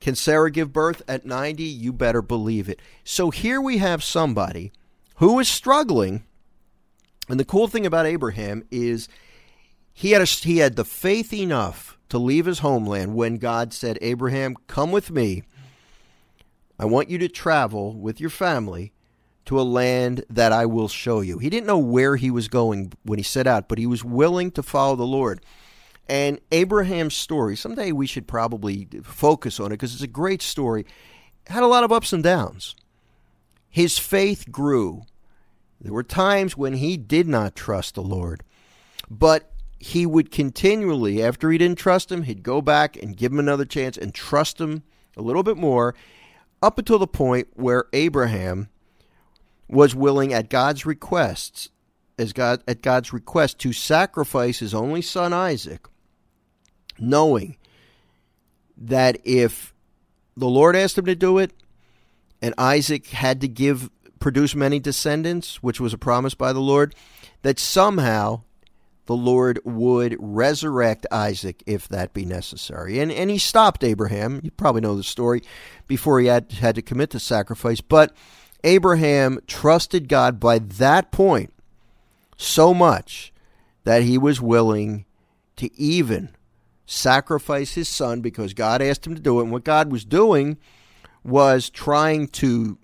Can 0.00 0.14
Sarah 0.14 0.50
give 0.50 0.72
birth 0.72 1.02
at 1.08 1.26
90? 1.26 1.64
You 1.64 1.92
better 1.92 2.22
believe 2.22 2.68
it. 2.68 2.80
So 3.02 3.30
here 3.30 3.60
we 3.60 3.78
have 3.78 4.04
somebody 4.04 4.72
who 5.16 5.38
is 5.40 5.48
struggling. 5.48 6.24
And 7.28 7.40
the 7.40 7.44
cool 7.44 7.66
thing 7.66 7.84
about 7.84 8.06
Abraham 8.06 8.62
is 8.70 9.08
he 9.92 10.12
had, 10.12 10.22
a, 10.22 10.26
he 10.26 10.58
had 10.58 10.76
the 10.76 10.84
faith 10.84 11.32
enough 11.32 11.98
to 12.08 12.18
leave 12.18 12.46
his 12.46 12.60
homeland 12.60 13.16
when 13.16 13.38
God 13.38 13.72
said, 13.72 13.98
Abraham, 14.00 14.54
come 14.68 14.92
with 14.92 15.10
me. 15.10 15.42
I 16.78 16.84
want 16.84 17.10
you 17.10 17.18
to 17.18 17.28
travel 17.28 17.98
with 17.98 18.20
your 18.20 18.30
family 18.30 18.92
to 19.46 19.60
a 19.60 19.62
land 19.62 20.24
that 20.28 20.52
I 20.52 20.66
will 20.66 20.88
show 20.88 21.20
you. 21.20 21.38
He 21.38 21.50
didn't 21.50 21.66
know 21.66 21.78
where 21.78 22.16
he 22.16 22.30
was 22.30 22.48
going 22.48 22.92
when 23.04 23.18
he 23.18 23.22
set 23.22 23.46
out, 23.46 23.68
but 23.68 23.78
he 23.78 23.86
was 23.86 24.04
willing 24.04 24.50
to 24.52 24.62
follow 24.62 24.96
the 24.96 25.04
Lord. 25.04 25.40
And 26.08 26.40
Abraham's 26.52 27.14
story, 27.14 27.56
someday 27.56 27.92
we 27.92 28.06
should 28.06 28.28
probably 28.28 28.88
focus 29.02 29.58
on 29.58 29.66
it 29.66 29.70
because 29.70 29.92
it's 29.92 30.02
a 30.02 30.08
great 30.08 30.42
story, 30.42 30.84
had 31.46 31.62
a 31.62 31.68
lot 31.68 31.84
of 31.84 31.92
ups 31.92 32.12
and 32.12 32.22
downs. 32.22 32.76
His 33.68 33.98
faith 33.98 34.50
grew. 34.50 35.02
There 35.80 35.92
were 35.92 36.02
times 36.02 36.56
when 36.56 36.74
he 36.74 36.96
did 36.96 37.28
not 37.28 37.54
trust 37.54 37.94
the 37.94 38.02
Lord, 38.02 38.42
but 39.10 39.52
he 39.78 40.06
would 40.06 40.30
continually, 40.30 41.22
after 41.22 41.50
he 41.50 41.58
didn't 41.58 41.78
trust 41.78 42.10
him, 42.10 42.22
he'd 42.22 42.42
go 42.42 42.62
back 42.62 42.96
and 42.96 43.16
give 43.16 43.32
him 43.32 43.38
another 43.38 43.64
chance 43.64 43.96
and 43.96 44.14
trust 44.14 44.60
him 44.60 44.82
a 45.16 45.22
little 45.22 45.42
bit 45.42 45.56
more, 45.56 45.94
up 46.62 46.78
until 46.78 46.98
the 46.98 47.06
point 47.06 47.48
where 47.54 47.84
Abraham 47.92 48.68
was 49.68 49.94
willing 49.94 50.32
at 50.32 50.50
God's 50.50 50.86
requests, 50.86 51.70
as 52.18 52.32
God 52.32 52.62
at 52.66 52.82
God's 52.82 53.12
request, 53.12 53.58
to 53.60 53.72
sacrifice 53.72 54.60
his 54.60 54.74
only 54.74 55.02
son 55.02 55.32
Isaac, 55.32 55.86
knowing 56.98 57.56
that 58.76 59.18
if 59.24 59.74
the 60.36 60.48
Lord 60.48 60.76
asked 60.76 60.98
him 60.98 61.06
to 61.06 61.14
do 61.14 61.38
it, 61.38 61.52
and 62.42 62.54
Isaac 62.58 63.06
had 63.08 63.40
to 63.40 63.48
give 63.48 63.90
produce 64.18 64.54
many 64.54 64.78
descendants, 64.78 65.62
which 65.62 65.80
was 65.80 65.92
a 65.92 65.98
promise 65.98 66.34
by 66.34 66.52
the 66.52 66.60
Lord, 66.60 66.94
that 67.42 67.58
somehow 67.58 68.42
the 69.06 69.16
Lord 69.16 69.60
would 69.64 70.16
resurrect 70.18 71.06
Isaac 71.12 71.62
if 71.66 71.88
that 71.88 72.12
be 72.12 72.24
necessary. 72.24 72.98
And 72.98 73.10
and 73.10 73.30
he 73.30 73.38
stopped 73.38 73.84
Abraham. 73.84 74.40
You 74.42 74.50
probably 74.50 74.80
know 74.80 74.96
the 74.96 75.04
story 75.04 75.42
before 75.86 76.20
he 76.20 76.26
had 76.26 76.52
had 76.52 76.74
to 76.74 76.82
commit 76.82 77.10
the 77.10 77.20
sacrifice, 77.20 77.80
but 77.80 78.14
Abraham 78.66 79.38
trusted 79.46 80.08
God 80.08 80.40
by 80.40 80.58
that 80.58 81.12
point 81.12 81.52
so 82.36 82.74
much 82.74 83.32
that 83.84 84.02
he 84.02 84.18
was 84.18 84.40
willing 84.40 85.04
to 85.54 85.72
even 85.80 86.30
sacrifice 86.84 87.74
his 87.74 87.88
son 87.88 88.20
because 88.20 88.54
God 88.54 88.82
asked 88.82 89.06
him 89.06 89.14
to 89.14 89.20
do 89.20 89.38
it. 89.38 89.44
And 89.44 89.52
what 89.52 89.62
God 89.62 89.92
was 89.92 90.04
doing 90.04 90.58
was 91.22 91.70
trying 91.70 92.26
to 92.28 92.76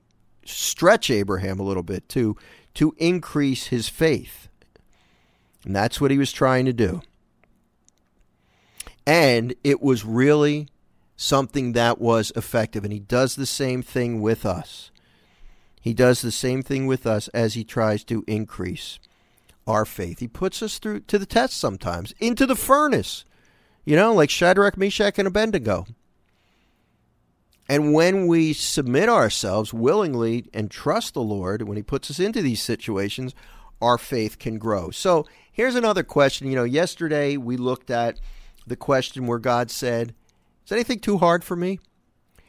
stretch 0.45 1.11
Abraham 1.11 1.59
a 1.59 1.65
little 1.65 1.83
bit 1.83 2.09
to 2.11 2.37
to 2.75 2.95
increase 2.97 3.67
his 3.67 3.89
faith. 3.89 4.49
And 5.65 5.75
that's 5.75 6.01
what 6.01 6.13
he 6.13 6.17
was 6.17 6.33
trying 6.33 6.65
to 6.67 6.73
do. 6.73 7.03
And 9.05 9.55
it 9.65 9.83
was 9.83 10.05
really 10.05 10.69
something 11.17 11.73
that 11.73 12.01
was 12.01 12.33
effective. 12.37 12.85
And 12.85 12.93
he 12.93 13.01
does 13.01 13.35
the 13.35 13.47
same 13.47 13.83
thing 13.83 14.23
with 14.23 14.47
us. 14.47 14.92
He 15.83 15.93
does 15.93 16.23
the 16.23 16.31
same 16.31 16.63
thing 16.63 16.87
with 16.87 17.07
us 17.07 17.27
as 17.29 17.55
he 17.55 17.65
tries 17.65 18.05
to 18.05 18.25
increase 18.29 19.01
our 19.67 19.85
faith. 19.85 20.21
He 20.21 20.29
puts 20.29 20.63
us 20.63 20.79
through 20.79 21.01
to 21.01 21.19
the 21.19 21.27
test 21.27 21.57
sometimes, 21.57 22.15
into 22.21 22.47
the 22.47 22.55
furnace, 22.55 23.25
you 23.85 23.97
know, 23.97 24.15
like 24.15 24.31
Shadrach, 24.31 24.77
Meshach, 24.77 25.19
and 25.19 25.27
Abednego. 25.27 25.87
And 27.69 27.93
when 27.93 28.29
we 28.29 28.53
submit 28.53 29.09
ourselves 29.09 29.75
willingly 29.75 30.49
and 30.55 30.71
trust 30.71 31.15
the 31.15 31.23
Lord, 31.23 31.63
when 31.63 31.77
He 31.77 31.83
puts 31.83 32.11
us 32.11 32.21
into 32.21 32.43
these 32.43 32.63
situations, 32.63 33.35
our 33.81 33.99
faith 33.99 34.39
can 34.39 34.59
grow. 34.59 34.91
So 34.91 35.27
here's 35.51 35.75
another 35.75 36.05
question. 36.05 36.47
You 36.47 36.55
know, 36.55 36.65
yesterday 36.65 37.37
we 37.37 37.57
looked 37.57 37.91
at 37.91 38.21
the 38.69 38.77
question 38.77 39.27
where 39.27 39.41
God 39.41 39.69
said, 39.69 40.15
Is 40.65 40.71
anything 40.71 41.01
too 41.01 41.19
hard 41.19 41.43
for 41.43 41.57
me? 41.57 41.81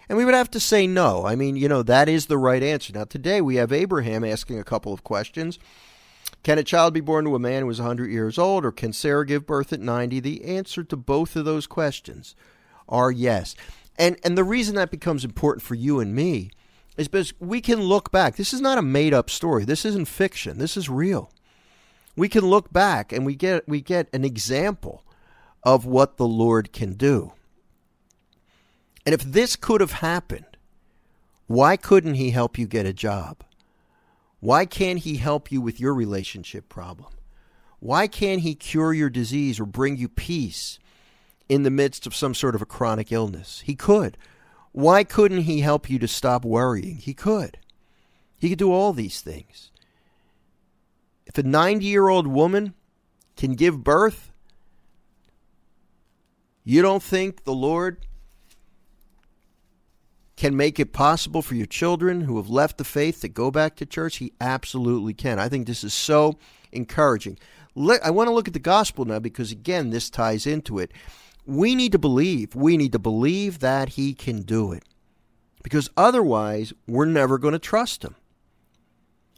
And 0.10 0.18
we 0.18 0.26
would 0.26 0.34
have 0.34 0.52
to 0.52 0.60
say 0.60 0.86
no. 0.86 1.26
I 1.26 1.36
mean, 1.36 1.56
you 1.56 1.70
know, 1.70 1.84
that 1.84 2.10
is 2.10 2.26
the 2.26 2.38
right 2.38 2.62
answer. 2.62 2.94
Now, 2.94 3.06
today 3.06 3.42
we 3.42 3.56
have 3.56 3.72
Abraham 3.72 4.24
asking 4.24 4.60
a 4.60 4.64
couple 4.64 4.94
of 4.94 5.04
questions. 5.04 5.60
Can 6.44 6.58
a 6.58 6.64
child 6.64 6.94
be 6.94 7.00
born 7.00 7.26
to 7.26 7.36
a 7.36 7.40
man 7.40 7.64
who 7.64 7.70
is 7.70 7.80
100 7.80 8.12
years 8.12 8.38
old, 8.38 8.66
or 8.66 8.72
can 8.72 8.92
Sarah 8.92 9.26
give 9.26 9.46
birth 9.46 9.72
at 9.72 9.80
90? 9.80 10.20
The 10.20 10.44
answer 10.44 10.84
to 10.84 10.98
both 10.98 11.36
of 11.36 11.46
those 11.46 11.68
questions 11.68 12.36
are 12.90 13.12
yes. 13.12 13.56
And, 13.98 14.18
and 14.24 14.38
the 14.38 14.44
reason 14.44 14.76
that 14.76 14.92
becomes 14.92 15.24
important 15.24 15.64
for 15.64 15.76
you 15.76 16.00
and 16.00 16.14
me 16.14 16.52
is 16.98 17.08
because 17.08 17.34
we 17.40 17.62
can 17.62 17.80
look 17.82 18.12
back. 18.12 18.36
This 18.36 18.54
is 18.54 18.62
not 18.62 18.78
a 18.78 18.82
made 18.82 19.14
up 19.14 19.30
story. 19.30 19.66
This 19.66 19.86
isn't 19.86 20.08
fiction. 20.08 20.58
This 20.58 20.76
is 20.76 20.90
real. 20.90 21.32
We 22.16 22.30
can 22.30 22.46
look 22.46 22.72
back 22.72 23.12
and 23.12 23.26
we 23.26 23.36
get 23.36 23.68
we 23.68 23.82
get 23.82 24.08
an 24.14 24.24
example 24.24 25.04
of 25.64 25.86
what 25.86 26.18
the 26.18 26.28
Lord 26.28 26.72
can 26.72 26.94
do. 26.94 27.34
And 29.06 29.14
if 29.14 29.22
this 29.22 29.56
could 29.56 29.82
have 29.82 29.94
happened, 29.94 30.58
why 31.48 31.78
couldn't 31.78 32.16
he 32.16 32.32
help 32.32 32.58
you 32.58 32.68
get 32.68 32.86
a 32.86 32.94
job? 32.94 33.44
Why 34.40 34.66
can't 34.66 35.00
he 35.00 35.18
help 35.18 35.52
you 35.52 35.62
with 35.62 35.80
your 35.80 35.94
relationship 35.94 36.70
problem? 36.70 37.10
Why 37.80 38.08
can't 38.08 38.42
he 38.42 38.56
cure 38.56 38.94
your 38.94 39.10
disease 39.10 39.60
or 39.60 39.66
bring 39.66 39.98
you 39.98 40.08
peace 40.08 40.80
in 41.50 41.64
the 41.64 41.70
midst 41.70 42.08
of 42.08 42.16
some 42.16 42.34
sort 42.34 42.56
of 42.56 42.62
a 42.62 42.66
chronic 42.66 43.12
illness? 43.12 43.62
He 43.66 43.76
could. 43.76 44.18
Why 44.72 45.04
couldn't 45.04 45.44
he 45.44 45.60
help 45.60 45.90
you 45.90 46.00
to 46.00 46.08
stop 46.08 46.46
worrying? 46.46 46.98
He 46.98 47.14
could. 47.14 47.58
He 48.38 48.50
could 48.50 48.60
do 48.60 48.72
all 48.72 48.94
these 48.94 49.22
things. 49.22 49.72
If 51.26 51.38
a 51.38 51.44
90 51.44 51.86
year 51.86 52.08
old 52.08 52.28
woman 52.28 52.74
can 53.36 53.54
give 53.54 53.84
birth, 53.84 54.32
you 56.64 56.82
don't 56.82 57.04
think 57.04 57.44
the 57.44 57.54
Lord 57.54 58.06
can 60.36 60.56
make 60.56 60.80
it 60.80 60.94
possible 60.94 61.42
for 61.42 61.56
your 61.56 61.66
children 61.66 62.22
who 62.22 62.38
have 62.38 62.50
left 62.50 62.78
the 62.78 62.84
faith 62.84 63.22
to 63.22 63.28
go 63.28 63.52
back 63.52 63.76
to 63.76 63.86
church? 63.86 64.18
He 64.18 64.34
absolutely 64.42 65.14
can. 65.14 65.40
I 65.40 65.50
think 65.50 65.68
this 65.68 65.84
is 65.84 65.94
so 65.94 66.38
encouraging. 66.72 67.38
I 67.76 68.12
want 68.12 68.28
to 68.28 68.34
look 68.34 68.48
at 68.48 68.54
the 68.54 68.60
gospel 68.60 69.06
now 69.06 69.20
because, 69.20 69.52
again, 69.52 69.90
this 69.90 70.10
ties 70.10 70.46
into 70.46 70.80
it. 70.80 70.92
We 71.46 71.76
need 71.76 71.92
to 71.92 72.00
believe. 72.00 72.56
We 72.56 72.78
need 72.78 72.92
to 72.94 73.00
believe 73.00 73.60
that 73.60 73.90
He 73.90 74.14
can 74.14 74.44
do 74.44 74.72
it 74.72 74.84
because 75.64 75.90
otherwise, 75.98 76.74
we're 76.88 77.06
never 77.06 77.38
going 77.38 77.54
to 77.54 77.60
trust 77.60 78.04
Him. 78.04 78.16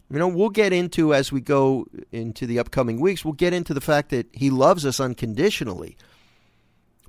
You 0.10 0.20
know, 0.20 0.28
we'll 0.28 0.50
get 0.50 0.74
into 0.74 1.14
as 1.14 1.32
we 1.32 1.42
go 1.42 1.88
into 2.12 2.46
the 2.46 2.60
upcoming 2.60 3.00
weeks, 3.00 3.24
we'll 3.24 3.34
get 3.34 3.54
into 3.54 3.74
the 3.74 3.82
fact 3.82 4.10
that 4.10 4.28
He 4.34 4.50
loves 4.50 4.86
us 4.86 5.00
unconditionally. 5.00 5.98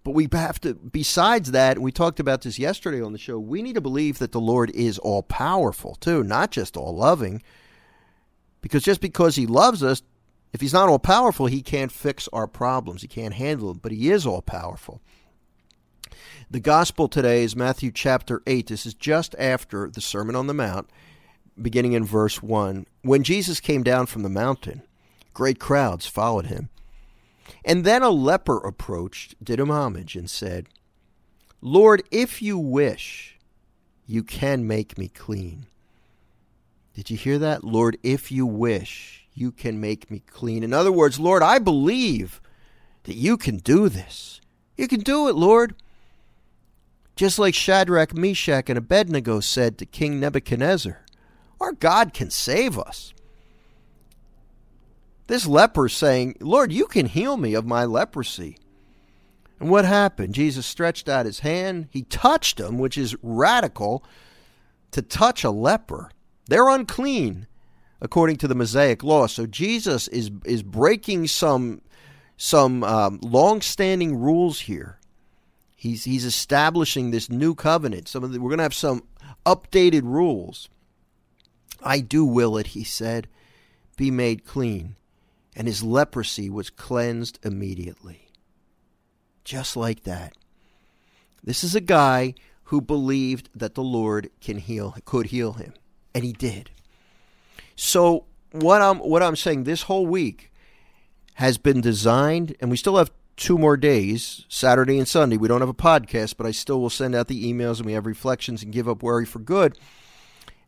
But 0.06 0.14
we 0.14 0.28
have 0.30 0.60
to, 0.60 0.74
besides 0.74 1.50
that, 1.50 1.80
we 1.80 1.90
talked 1.90 2.20
about 2.20 2.42
this 2.42 2.60
yesterday 2.60 3.02
on 3.02 3.10
the 3.10 3.18
show, 3.18 3.40
we 3.40 3.60
need 3.60 3.74
to 3.74 3.80
believe 3.80 4.18
that 4.18 4.30
the 4.30 4.38
Lord 4.40 4.70
is 4.70 5.00
all 5.00 5.24
powerful 5.24 5.96
too, 5.96 6.22
not 6.22 6.52
just 6.52 6.76
all 6.76 6.94
loving. 6.94 7.42
Because 8.60 8.84
just 8.84 9.00
because 9.00 9.34
He 9.34 9.48
loves 9.48 9.82
us, 9.82 10.02
if 10.52 10.60
He's 10.60 10.72
not 10.72 10.88
all 10.88 11.00
powerful, 11.00 11.46
He 11.46 11.60
can't 11.60 11.90
fix 11.90 12.28
our 12.32 12.46
problems. 12.46 13.02
He 13.02 13.08
can't 13.08 13.34
handle 13.34 13.66
them, 13.66 13.80
but 13.82 13.90
He 13.90 14.12
is 14.12 14.24
all 14.24 14.42
powerful. 14.42 15.00
The 16.48 16.60
gospel 16.60 17.08
today 17.08 17.42
is 17.42 17.56
Matthew 17.56 17.90
chapter 17.90 18.44
8. 18.46 18.68
This 18.68 18.86
is 18.86 18.94
just 18.94 19.34
after 19.40 19.90
the 19.90 20.00
Sermon 20.00 20.36
on 20.36 20.46
the 20.46 20.54
Mount, 20.54 20.88
beginning 21.60 21.94
in 21.94 22.04
verse 22.04 22.40
1. 22.40 22.86
When 23.02 23.24
Jesus 23.24 23.58
came 23.58 23.82
down 23.82 24.06
from 24.06 24.22
the 24.22 24.28
mountain, 24.28 24.82
great 25.34 25.58
crowds 25.58 26.06
followed 26.06 26.46
him 26.46 26.68
and 27.64 27.84
then 27.84 28.02
a 28.02 28.10
leper 28.10 28.58
approached, 28.58 29.34
did 29.42 29.60
him 29.60 29.70
homage, 29.70 30.16
and 30.16 30.28
said, 30.28 30.68
Lord, 31.60 32.02
if 32.10 32.40
you 32.42 32.58
wish, 32.58 33.38
you 34.06 34.22
can 34.22 34.66
make 34.66 34.96
me 34.96 35.08
clean. 35.08 35.66
Did 36.94 37.10
you 37.10 37.16
hear 37.16 37.38
that? 37.38 37.64
Lord, 37.64 37.98
if 38.02 38.30
you 38.30 38.46
wish, 38.46 39.26
you 39.34 39.52
can 39.52 39.80
make 39.80 40.10
me 40.10 40.20
clean. 40.20 40.62
In 40.62 40.72
other 40.72 40.92
words, 40.92 41.20
Lord, 41.20 41.42
I 41.42 41.58
believe 41.58 42.40
that 43.04 43.16
you 43.16 43.36
can 43.36 43.58
do 43.58 43.88
this. 43.88 44.40
You 44.76 44.88
can 44.88 45.00
do 45.00 45.28
it, 45.28 45.34
Lord. 45.34 45.74
Just 47.16 47.38
like 47.38 47.54
Shadrach, 47.54 48.14
Meshach, 48.14 48.68
and 48.68 48.78
Abednego 48.78 49.40
said 49.40 49.78
to 49.78 49.86
King 49.86 50.20
Nebuchadnezzar, 50.20 51.02
our 51.60 51.72
God 51.72 52.12
can 52.12 52.30
save 52.30 52.78
us. 52.78 53.14
This 55.26 55.46
leper 55.46 55.88
saying, 55.88 56.36
Lord, 56.40 56.72
you 56.72 56.86
can 56.86 57.06
heal 57.06 57.36
me 57.36 57.54
of 57.54 57.66
my 57.66 57.84
leprosy. 57.84 58.58
And 59.58 59.70
what 59.70 59.84
happened? 59.84 60.34
Jesus 60.34 60.66
stretched 60.66 61.08
out 61.08 61.26
his 61.26 61.40
hand. 61.40 61.88
He 61.90 62.02
touched 62.02 62.60
him, 62.60 62.78
which 62.78 62.98
is 62.98 63.16
radical 63.22 64.04
to 64.90 65.02
touch 65.02 65.44
a 65.44 65.50
leper. 65.50 66.10
They're 66.48 66.68
unclean 66.68 67.46
according 68.00 68.36
to 68.36 68.48
the 68.48 68.54
Mosaic 68.54 69.02
law. 69.02 69.26
So 69.26 69.46
Jesus 69.46 70.08
is 70.08 70.30
is 70.44 70.62
breaking 70.62 71.26
some 71.28 71.80
some 72.36 72.84
um, 72.84 73.18
long-standing 73.22 74.16
rules 74.16 74.60
here. 74.60 75.00
He's 75.74 76.04
he's 76.04 76.24
establishing 76.24 77.10
this 77.10 77.30
new 77.30 77.54
covenant. 77.54 78.08
Some 78.08 78.22
of 78.22 78.32
the, 78.32 78.40
we're 78.40 78.50
going 78.50 78.58
to 78.58 78.64
have 78.64 78.74
some 78.74 79.04
updated 79.44 80.02
rules. 80.02 80.68
I 81.82 82.00
do 82.00 82.24
will 82.24 82.56
it, 82.58 82.68
he 82.68 82.84
said, 82.84 83.28
be 83.96 84.10
made 84.10 84.44
clean, 84.44 84.96
and 85.56 85.66
his 85.66 85.82
leprosy 85.82 86.50
was 86.50 86.68
cleansed 86.68 87.38
immediately. 87.42 88.28
Just 89.42 89.76
like 89.76 90.02
that. 90.02 90.34
This 91.42 91.64
is 91.64 91.74
a 91.74 91.80
guy 91.80 92.34
who 92.64 92.80
believed 92.80 93.48
that 93.54 93.74
the 93.74 93.82
Lord 93.82 94.30
can 94.40 94.58
heal 94.58 94.94
could 95.04 95.26
heal 95.26 95.54
him, 95.54 95.72
and 96.14 96.24
he 96.24 96.32
did. 96.32 96.70
So 97.74 98.26
what 98.52 98.82
I'm 98.82 98.98
what 98.98 99.22
I'm 99.22 99.36
saying 99.36 99.64
this 99.64 99.82
whole 99.82 100.06
week 100.06 100.52
has 101.34 101.58
been 101.58 101.80
designed, 101.80 102.56
and 102.60 102.70
we 102.70 102.76
still 102.76 102.96
have 102.96 103.12
two 103.36 103.56
more 103.56 103.76
days, 103.76 104.44
Saturday 104.48 104.98
and 104.98 105.06
Sunday. 105.06 105.36
We 105.36 105.48
don't 105.48 105.60
have 105.60 105.68
a 105.68 105.74
podcast, 105.74 106.36
but 106.36 106.46
I 106.46 106.50
still 106.50 106.80
will 106.80 106.90
send 106.90 107.14
out 107.14 107.28
the 107.28 107.52
emails 107.52 107.76
and 107.76 107.86
we 107.86 107.92
have 107.92 108.06
reflections 108.06 108.62
and 108.62 108.72
give 108.72 108.88
up 108.88 109.02
worry 109.02 109.26
for 109.26 109.38
good. 109.38 109.78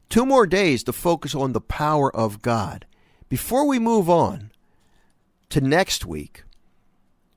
Two 0.09 0.25
more 0.25 0.47
days 0.47 0.83
to 0.85 0.93
focus 0.93 1.35
on 1.35 1.53
the 1.53 1.61
power 1.61 2.15
of 2.15 2.43
God. 2.43 2.87
Before 3.29 3.67
we 3.67 3.79
move 3.79 4.09
on 4.09 4.51
to 5.51 5.61
next 5.61 6.05
week, 6.05 6.45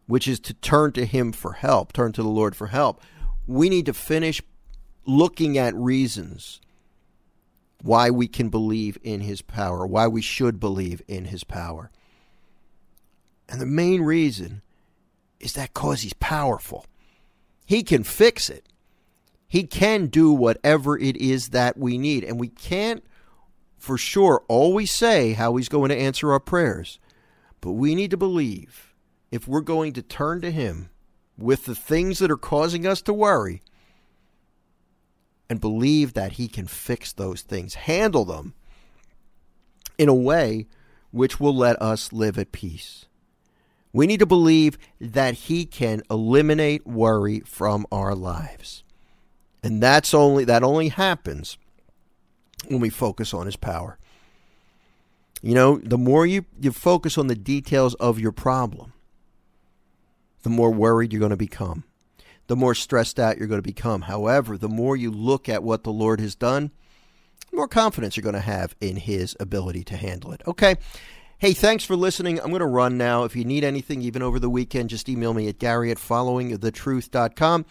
which 0.07 0.27
is 0.27 0.39
to 0.41 0.53
turn 0.53 0.91
to 0.93 1.05
Him 1.05 1.31
for 1.31 1.53
help, 1.53 1.93
turn 1.93 2.11
to 2.13 2.23
the 2.23 2.29
Lord 2.29 2.55
for 2.55 2.67
help, 2.67 3.01
we 3.47 3.69
need 3.69 3.85
to 3.85 3.93
finish 3.93 4.41
looking 5.05 5.57
at 5.57 5.75
reasons 5.75 6.61
why 7.81 8.09
we 8.09 8.27
can 8.27 8.49
believe 8.49 8.97
in 9.03 9.21
His 9.21 9.41
power, 9.41 9.85
why 9.85 10.07
we 10.07 10.21
should 10.21 10.59
believe 10.59 11.01
in 11.07 11.25
His 11.25 11.43
power. 11.43 11.91
And 13.49 13.59
the 13.59 13.65
main 13.65 14.01
reason 14.01 14.61
is 15.41 15.53
that 15.53 15.73
because 15.73 16.01
he's 16.01 16.13
powerful. 16.13 16.85
He 17.65 17.83
can 17.83 18.03
fix 18.03 18.49
it. 18.49 18.65
He 19.47 19.63
can 19.63 20.07
do 20.07 20.31
whatever 20.31 20.97
it 20.97 21.17
is 21.17 21.49
that 21.49 21.77
we 21.77 21.97
need. 21.97 22.23
And 22.23 22.39
we 22.39 22.47
can't 22.47 23.03
for 23.77 23.97
sure 23.97 24.43
always 24.47 24.91
say 24.91 25.33
how 25.33 25.57
he's 25.57 25.67
going 25.67 25.89
to 25.89 25.97
answer 25.97 26.31
our 26.31 26.39
prayers. 26.39 26.99
But 27.61 27.73
we 27.73 27.95
need 27.95 28.11
to 28.11 28.17
believe 28.17 28.93
if 29.31 29.47
we're 29.47 29.61
going 29.61 29.93
to 29.93 30.01
turn 30.01 30.41
to 30.41 30.51
him 30.51 30.89
with 31.37 31.65
the 31.65 31.75
things 31.75 32.19
that 32.19 32.31
are 32.31 32.37
causing 32.37 32.85
us 32.85 33.01
to 33.03 33.13
worry 33.13 33.61
and 35.49 35.61
believe 35.61 36.13
that 36.13 36.33
he 36.33 36.47
can 36.47 36.67
fix 36.67 37.13
those 37.13 37.41
things, 37.41 37.75
handle 37.75 38.25
them 38.25 38.53
in 39.97 40.09
a 40.09 40.13
way 40.13 40.67
which 41.11 41.39
will 41.39 41.55
let 41.55 41.81
us 41.81 42.11
live 42.11 42.37
at 42.37 42.51
peace. 42.51 43.05
We 43.93 44.07
need 44.07 44.19
to 44.19 44.25
believe 44.25 44.77
that 44.99 45.33
He 45.33 45.65
can 45.65 46.01
eliminate 46.09 46.87
worry 46.87 47.41
from 47.41 47.85
our 47.91 48.15
lives. 48.15 48.83
And 49.63 49.83
that's 49.83 50.13
only 50.13 50.45
that 50.45 50.63
only 50.63 50.87
happens 50.89 51.57
when 52.67 52.79
we 52.79 52.89
focus 52.89 53.33
on 53.33 53.45
his 53.45 53.55
power. 53.55 53.97
You 55.41 55.55
know, 55.55 55.77
the 55.83 55.97
more 55.97 56.25
you, 56.25 56.45
you 56.59 56.71
focus 56.71 57.17
on 57.17 57.27
the 57.27 57.35
details 57.35 57.95
of 57.95 58.19
your 58.19 58.31
problem, 58.31 58.93
the 60.43 60.49
more 60.49 60.71
worried 60.71 61.11
you're 61.11 61.19
going 61.19 61.31
to 61.31 61.37
become. 61.37 61.83
The 62.47 62.55
more 62.55 62.75
stressed 62.75 63.19
out 63.19 63.37
you're 63.37 63.47
going 63.47 63.61
to 63.61 63.67
become. 63.67 64.03
However, 64.03 64.57
the 64.57 64.69
more 64.69 64.95
you 64.95 65.09
look 65.09 65.47
at 65.47 65.63
what 65.63 65.83
the 65.83 65.91
Lord 65.91 66.19
has 66.19 66.35
done, 66.35 66.71
the 67.49 67.57
more 67.57 67.67
confidence 67.67 68.17
you're 68.17 68.23
going 68.23 68.33
to 68.33 68.41
have 68.41 68.75
in 68.81 68.97
his 68.97 69.35
ability 69.39 69.83
to 69.85 69.97
handle 69.97 70.31
it. 70.31 70.41
Okay. 70.45 70.75
Hey, 71.37 71.53
thanks 71.53 71.83
for 71.83 71.95
listening. 71.95 72.39
I'm 72.39 72.49
going 72.49 72.59
to 72.59 72.67
run 72.67 72.97
now. 72.97 73.23
If 73.23 73.35
you 73.35 73.45
need 73.45 73.63
anything, 73.63 74.03
even 74.03 74.21
over 74.21 74.39
the 74.39 74.49
weekend, 74.49 74.89
just 74.89 75.09
email 75.09 75.33
me 75.33 75.47
at 75.47 75.57
gary 75.57 75.89
at 75.89 75.97
followingthetruth.com. 75.97 77.65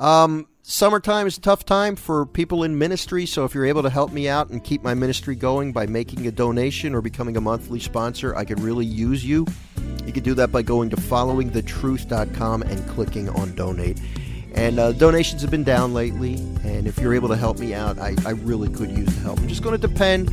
Um, 0.00 0.46
summertime 0.62 1.26
is 1.26 1.36
a 1.36 1.40
tough 1.40 1.64
time 1.64 1.96
for 1.96 2.24
people 2.24 2.62
in 2.64 2.78
ministry, 2.78 3.26
so 3.26 3.44
if 3.44 3.54
you're 3.54 3.66
able 3.66 3.82
to 3.82 3.90
help 3.90 4.12
me 4.12 4.28
out 4.28 4.50
and 4.50 4.62
keep 4.62 4.82
my 4.82 4.94
ministry 4.94 5.34
going 5.34 5.72
by 5.72 5.86
making 5.86 6.26
a 6.26 6.30
donation 6.30 6.94
or 6.94 7.00
becoming 7.00 7.36
a 7.36 7.40
monthly 7.40 7.80
sponsor, 7.80 8.34
I 8.36 8.44
could 8.44 8.60
really 8.60 8.86
use 8.86 9.24
you. 9.24 9.46
You 10.06 10.12
can 10.12 10.22
do 10.22 10.34
that 10.34 10.52
by 10.52 10.62
going 10.62 10.90
to 10.90 10.96
followingthetruth.com 10.96 12.62
and 12.62 12.88
clicking 12.88 13.28
on 13.30 13.54
donate. 13.54 14.00
And 14.54 14.78
uh, 14.78 14.92
donations 14.92 15.42
have 15.42 15.50
been 15.50 15.64
down 15.64 15.94
lately, 15.94 16.34
and 16.64 16.86
if 16.86 16.98
you're 16.98 17.14
able 17.14 17.28
to 17.28 17.36
help 17.36 17.58
me 17.58 17.74
out, 17.74 17.98
I, 17.98 18.14
I 18.26 18.30
really 18.30 18.68
could 18.68 18.90
use 18.90 19.06
the 19.06 19.20
help. 19.20 19.38
I'm 19.38 19.48
just 19.48 19.62
going 19.62 19.78
to 19.78 19.86
depend 19.86 20.30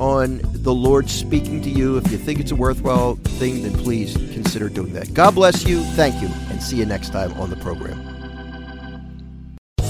on 0.00 0.40
the 0.42 0.72
Lord 0.72 1.10
speaking 1.10 1.60
to 1.62 1.70
you. 1.70 1.98
If 1.98 2.10
you 2.10 2.16
think 2.16 2.40
it's 2.40 2.52
a 2.52 2.56
worthwhile 2.56 3.16
thing, 3.16 3.62
then 3.62 3.74
please 3.74 4.14
consider 4.14 4.70
doing 4.70 4.94
that. 4.94 5.12
God 5.12 5.34
bless 5.34 5.66
you. 5.66 5.82
Thank 5.94 6.20
you. 6.22 6.28
And 6.48 6.62
see 6.62 6.76
you 6.76 6.86
next 6.86 7.10
time 7.10 7.32
on 7.34 7.50
the 7.50 7.56
program. 7.56 8.19